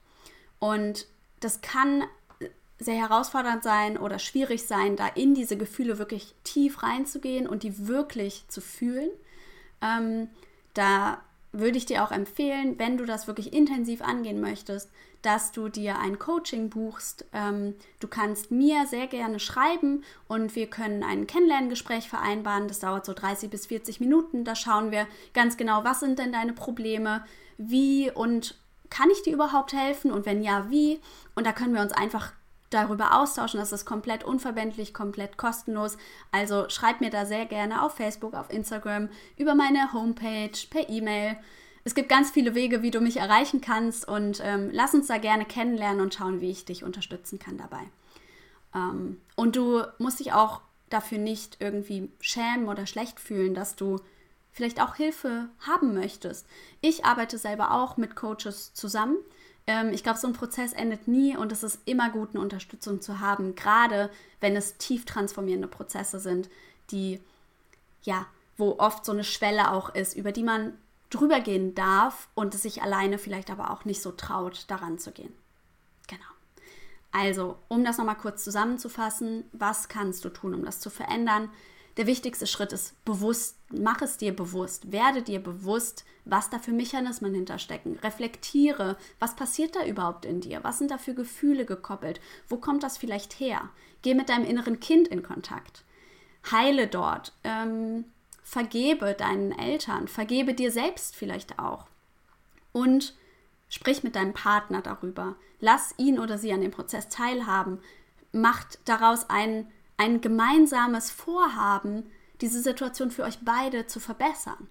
Und 0.58 1.06
das 1.40 1.60
kann 1.60 2.04
sehr 2.78 2.94
herausfordernd 2.94 3.62
sein 3.62 3.96
oder 3.96 4.18
schwierig 4.18 4.64
sein, 4.64 4.96
da 4.96 5.08
in 5.08 5.34
diese 5.34 5.56
Gefühle 5.56 5.98
wirklich 5.98 6.34
tief 6.44 6.82
reinzugehen 6.82 7.46
und 7.46 7.62
die 7.62 7.88
wirklich 7.88 8.44
zu 8.48 8.60
fühlen. 8.60 9.10
Ähm, 9.80 10.28
da 10.76 11.18
würde 11.52 11.78
ich 11.78 11.86
dir 11.86 12.04
auch 12.04 12.10
empfehlen, 12.10 12.78
wenn 12.78 12.98
du 12.98 13.04
das 13.06 13.26
wirklich 13.26 13.52
intensiv 13.52 14.02
angehen 14.02 14.40
möchtest, 14.40 14.90
dass 15.22 15.52
du 15.52 15.68
dir 15.68 15.98
ein 15.98 16.18
Coaching 16.18 16.70
buchst. 16.70 17.24
Ähm, 17.32 17.74
du 18.00 18.08
kannst 18.08 18.50
mir 18.50 18.86
sehr 18.86 19.06
gerne 19.06 19.40
schreiben 19.40 20.04
und 20.28 20.54
wir 20.54 20.68
können 20.68 21.02
ein 21.02 21.26
Kennenlerngespräch 21.26 22.08
vereinbaren. 22.08 22.68
Das 22.68 22.80
dauert 22.80 23.06
so 23.06 23.12
30 23.12 23.50
bis 23.50 23.66
40 23.66 24.00
Minuten. 24.00 24.44
Da 24.44 24.54
schauen 24.54 24.90
wir 24.90 25.06
ganz 25.34 25.56
genau, 25.56 25.82
was 25.84 26.00
sind 26.00 26.18
denn 26.18 26.32
deine 26.32 26.52
Probleme, 26.52 27.24
wie 27.56 28.10
und 28.10 28.56
kann 28.90 29.10
ich 29.10 29.22
dir 29.22 29.32
überhaupt 29.32 29.72
helfen 29.72 30.12
und 30.12 30.26
wenn 30.26 30.42
ja, 30.42 30.70
wie. 30.70 31.00
Und 31.34 31.46
da 31.46 31.52
können 31.52 31.74
wir 31.74 31.82
uns 31.82 31.92
einfach 31.92 32.32
darüber 32.70 33.20
austauschen. 33.20 33.60
Das 33.60 33.72
ist 33.72 33.84
komplett 33.84 34.24
unverbindlich, 34.24 34.94
komplett 34.94 35.36
kostenlos. 35.36 35.96
Also 36.32 36.68
schreib 36.68 37.00
mir 37.00 37.10
da 37.10 37.26
sehr 37.26 37.46
gerne 37.46 37.82
auf 37.82 37.94
Facebook, 37.94 38.34
auf 38.34 38.50
Instagram, 38.50 39.08
über 39.36 39.54
meine 39.54 39.92
Homepage, 39.92 40.58
per 40.70 40.88
E-Mail. 40.88 41.36
Es 41.84 41.94
gibt 41.94 42.08
ganz 42.08 42.30
viele 42.30 42.54
Wege, 42.54 42.82
wie 42.82 42.90
du 42.90 43.00
mich 43.00 43.18
erreichen 43.18 43.60
kannst 43.60 44.08
und 44.08 44.40
ähm, 44.44 44.70
lass 44.72 44.94
uns 44.94 45.06
da 45.06 45.18
gerne 45.18 45.44
kennenlernen 45.44 46.00
und 46.00 46.14
schauen, 46.14 46.40
wie 46.40 46.50
ich 46.50 46.64
dich 46.64 46.82
unterstützen 46.82 47.38
kann 47.38 47.58
dabei. 47.58 47.82
Ähm, 48.74 49.20
und 49.36 49.54
du 49.54 49.82
musst 49.98 50.18
dich 50.18 50.32
auch 50.32 50.62
dafür 50.90 51.18
nicht 51.18 51.58
irgendwie 51.60 52.10
schämen 52.20 52.68
oder 52.68 52.86
schlecht 52.86 53.20
fühlen, 53.20 53.54
dass 53.54 53.76
du 53.76 54.00
vielleicht 54.50 54.80
auch 54.80 54.96
Hilfe 54.96 55.48
haben 55.60 55.94
möchtest. 55.94 56.46
Ich 56.80 57.04
arbeite 57.04 57.38
selber 57.38 57.72
auch 57.72 57.96
mit 57.96 58.16
Coaches 58.16 58.72
zusammen 58.74 59.18
ähm, 59.66 59.90
ich 59.90 60.02
glaube, 60.02 60.18
so 60.18 60.26
ein 60.26 60.32
Prozess 60.32 60.72
endet 60.72 61.08
nie 61.08 61.36
und 61.36 61.52
es 61.52 61.62
ist 61.62 61.80
immer 61.84 62.10
gut, 62.10 62.30
eine 62.30 62.40
Unterstützung 62.40 63.00
zu 63.00 63.20
haben, 63.20 63.54
gerade 63.54 64.10
wenn 64.40 64.56
es 64.56 64.76
tief 64.76 65.04
transformierende 65.04 65.68
Prozesse 65.68 66.20
sind, 66.20 66.48
die, 66.90 67.20
ja, 68.02 68.26
wo 68.56 68.78
oft 68.78 69.04
so 69.04 69.12
eine 69.12 69.24
Schwelle 69.24 69.72
auch 69.72 69.94
ist, 69.94 70.16
über 70.16 70.32
die 70.32 70.44
man 70.44 70.74
drüber 71.10 71.40
gehen 71.40 71.74
darf 71.74 72.28
und 72.34 72.54
es 72.54 72.62
sich 72.62 72.82
alleine 72.82 73.18
vielleicht 73.18 73.50
aber 73.50 73.70
auch 73.70 73.84
nicht 73.84 74.02
so 74.02 74.12
traut, 74.12 74.64
daran 74.68 74.98
zu 74.98 75.12
gehen. 75.12 75.32
Genau. 76.08 76.22
Also, 77.12 77.56
um 77.68 77.84
das 77.84 77.98
nochmal 77.98 78.16
kurz 78.16 78.44
zusammenzufassen, 78.44 79.44
was 79.52 79.88
kannst 79.88 80.24
du 80.24 80.28
tun, 80.28 80.54
um 80.54 80.64
das 80.64 80.80
zu 80.80 80.90
verändern? 80.90 81.50
Der 81.96 82.06
wichtigste 82.06 82.46
Schritt 82.46 82.72
ist 82.72 83.02
bewusst, 83.04 83.56
mach 83.70 84.02
es 84.02 84.18
dir 84.18 84.36
bewusst, 84.36 84.92
werde 84.92 85.22
dir 85.22 85.42
bewusst, 85.42 86.04
was 86.26 86.50
da 86.50 86.58
für 86.58 86.72
Mechanismen 86.72 87.32
hinterstecken. 87.34 87.98
Reflektiere, 88.02 88.96
was 89.18 89.34
passiert 89.34 89.76
da 89.76 89.84
überhaupt 89.84 90.24
in 90.26 90.40
dir? 90.40 90.62
Was 90.62 90.78
sind 90.78 90.90
da 90.90 90.98
für 90.98 91.14
Gefühle 91.14 91.64
gekoppelt? 91.64 92.20
Wo 92.48 92.58
kommt 92.58 92.82
das 92.82 92.98
vielleicht 92.98 93.40
her? 93.40 93.70
Geh 94.02 94.14
mit 94.14 94.28
deinem 94.28 94.44
inneren 94.44 94.78
Kind 94.78 95.08
in 95.08 95.22
Kontakt. 95.22 95.84
Heile 96.50 96.86
dort. 96.86 97.32
Ähm, 97.44 98.04
vergebe 98.42 99.14
deinen 99.14 99.52
Eltern. 99.52 100.06
Vergebe 100.06 100.52
dir 100.52 100.70
selbst 100.70 101.16
vielleicht 101.16 101.58
auch. 101.58 101.86
Und 102.72 103.14
sprich 103.68 104.02
mit 104.02 104.16
deinem 104.16 104.34
Partner 104.34 104.82
darüber. 104.82 105.36
Lass 105.60 105.94
ihn 105.96 106.18
oder 106.18 106.36
sie 106.36 106.52
an 106.52 106.60
dem 106.60 106.70
Prozess 106.72 107.08
teilhaben. 107.08 107.78
Macht 108.32 108.80
daraus 108.84 109.30
einen 109.30 109.72
ein 109.96 110.20
gemeinsames 110.20 111.10
Vorhaben, 111.10 112.10
diese 112.40 112.60
Situation 112.60 113.10
für 113.10 113.24
euch 113.24 113.38
beide 113.42 113.86
zu 113.86 114.00
verbessern. 114.00 114.68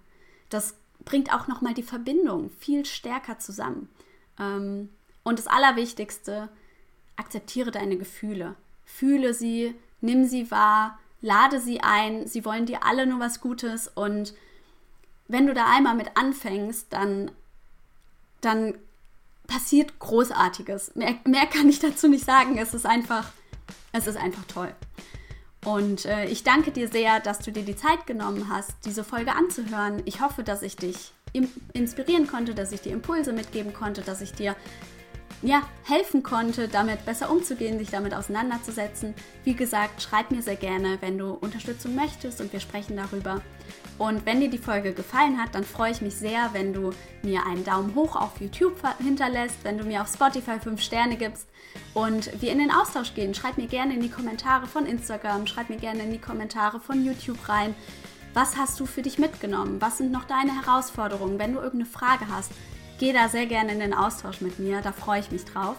Das 0.50 0.76
bringt 1.04 1.34
auch 1.34 1.48
nochmal 1.48 1.74
die 1.74 1.84
Verbindung 1.84 2.52
viel 2.60 2.86
stärker 2.86 3.40
zusammen. 3.40 3.90
Ähm, 4.40 4.90
und 5.24 5.40
das 5.40 5.48
Allerwichtigste, 5.48 6.50
akzeptiere 7.16 7.72
deine 7.72 7.98
Gefühle. 7.98 8.56
Fühle 8.84 9.34
sie, 9.34 9.76
nimm 10.02 10.26
sie 10.26 10.52
wahr, 10.52 11.00
lade 11.22 11.60
sie 11.60 11.82
ein. 11.82 12.28
Sie 12.28 12.46
wollen 12.46 12.66
dir 12.66 12.84
alle 12.84 13.08
nur 13.08 13.20
was 13.20 13.42
Gutes. 13.42 13.88
Und 13.88 14.34
wenn 15.28 15.48
du 15.48 15.54
da 15.54 15.66
einmal 15.66 15.96
mit 15.96 16.16
anfängst, 16.16 16.88
dann, 16.92 17.32
dann 18.42 18.76
passiert 19.48 19.98
Großartiges. 20.00 20.96
Mehr, 20.96 21.16
mehr 21.26 21.48
kann 21.48 21.70
ich 21.70 21.80
dazu 21.80 22.08
nicht 22.08 22.26
sagen. 22.26 22.58
Es 22.58 22.74
ist 22.74 22.86
einfach, 22.86 23.32
es 23.96 24.08
ist 24.08 24.18
einfach 24.18 24.46
toll. 24.46 24.74
Und 25.64 26.06
äh, 26.06 26.26
ich 26.26 26.44
danke 26.44 26.72
dir 26.72 26.88
sehr, 26.88 27.20
dass 27.20 27.40
du 27.40 27.52
dir 27.52 27.64
die 27.64 27.76
Zeit 27.76 28.06
genommen 28.06 28.50
hast, 28.50 28.72
diese 28.86 29.04
Folge 29.04 29.34
anzuhören. 29.34 30.04
Ich 30.06 30.22
hoffe, 30.22 30.44
dass 30.44 30.62
ich 30.62 30.76
dich 30.76 31.12
inspirieren 31.74 32.28
konnte, 32.28 32.54
dass 32.54 32.72
ich 32.72 32.82
dir 32.82 32.94
Impulse 32.94 33.34
mitgeben 33.34 33.74
konnte, 33.74 34.02
dass 34.02 34.22
ich 34.22 34.34
dir 34.34 34.56
ja, 35.42 35.64
helfen 35.84 36.24
konnte, 36.24 36.68
damit 36.68 37.06
besser 37.06 37.30
umzugehen, 37.30 37.78
sich 37.78 37.90
damit 37.90 38.14
auseinanderzusetzen. 38.14 39.14
Wie 39.44 39.54
gesagt, 39.54 40.02
schreib 40.02 40.32
mir 40.32 40.42
sehr 40.42 40.56
gerne, 40.56 40.98
wenn 41.02 41.18
du 41.18 41.32
Unterstützung 41.32 41.96
möchtest 41.96 42.42
und 42.42 42.54
wir 42.54 42.60
sprechen 42.60 42.96
darüber. 42.96 43.42
Und 43.98 44.26
wenn 44.26 44.42
dir 44.42 44.50
die 44.50 44.58
Folge 44.58 44.94
gefallen 44.94 45.42
hat, 45.42 45.56
dann 45.56 45.64
freue 45.64 45.92
ich 45.92 46.02
mich 46.02 46.16
sehr, 46.16 46.50
wenn 46.52 46.74
du 46.74 46.92
mir 47.24 47.46
einen 47.46 47.64
Daumen 47.64 47.96
hoch 47.96 48.16
auf 48.16 48.42
YouTube 48.42 48.76
hinterlässt, 49.00 49.58
wenn 49.64 49.78
du 49.78 49.86
mir 49.86 50.02
auf 50.02 50.12
Spotify 50.14 50.60
5 50.60 50.82
Sterne 50.82 51.16
gibst 51.16 51.48
und 51.94 52.42
wir 52.42 52.52
in 52.52 52.60
den 52.60 52.72
Austausch 52.72 53.14
gehen. 53.14 53.34
Schreib 53.34 53.58
mir 53.58 53.68
gerne 53.68 53.94
in 53.94 54.02
die 54.02 54.10
Kommentare 54.10 54.68
von 54.68 54.86
Instagram, 54.86 55.48
schreib 55.48 55.70
mir 55.70 55.78
gerne 55.78 56.04
in 56.04 56.12
die 56.12 56.20
Kommentare 56.20 56.80
von 56.80 57.06
YouTube 57.06 57.48
rein. 57.48 57.74
Was 58.34 58.58
hast 58.58 58.80
du 58.82 58.86
für 58.86 59.02
dich 59.02 59.18
mitgenommen? 59.18 59.80
Was 59.80 59.98
sind 59.98 60.12
noch 60.12 60.26
deine 60.26 60.54
Herausforderungen? 60.54 61.40
Wenn 61.40 61.54
du 61.54 61.60
irgendeine 61.60 61.90
Frage 61.90 62.26
hast, 62.30 62.52
geh 63.00 63.14
da 63.14 63.30
sehr 63.30 63.46
gerne 63.46 63.72
in 63.72 63.80
den 63.80 63.94
Austausch 63.94 64.42
mit 64.42 64.60
mir. 64.60 64.82
Da 64.82 64.92
freue 64.92 65.22
ich 65.22 65.32
mich 65.32 65.46
drauf. 65.46 65.78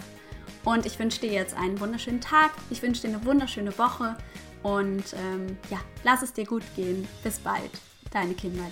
Und 0.65 0.87
ich 0.87 0.99
wünsche 0.99 1.21
dir 1.21 1.33
jetzt 1.33 1.55
einen 1.55 1.79
wunderschönen 1.81 2.23
Tag. 2.23 2.53
Ich 2.71 2.81
wünsche 2.81 3.03
dir 3.03 3.15
eine 3.15 3.25
wunderschöne 3.27 3.77
Woche. 3.79 4.17
Und 4.63 5.13
ähm, 5.13 5.59
ja, 5.71 5.79
lass 6.03 6.23
es 6.23 6.33
dir 6.33 6.47
gut 6.47 6.63
gehen. 6.77 7.07
Bis 7.23 7.39
bald. 7.39 7.71
Deine 8.11 8.35
Kimberly. 8.35 8.71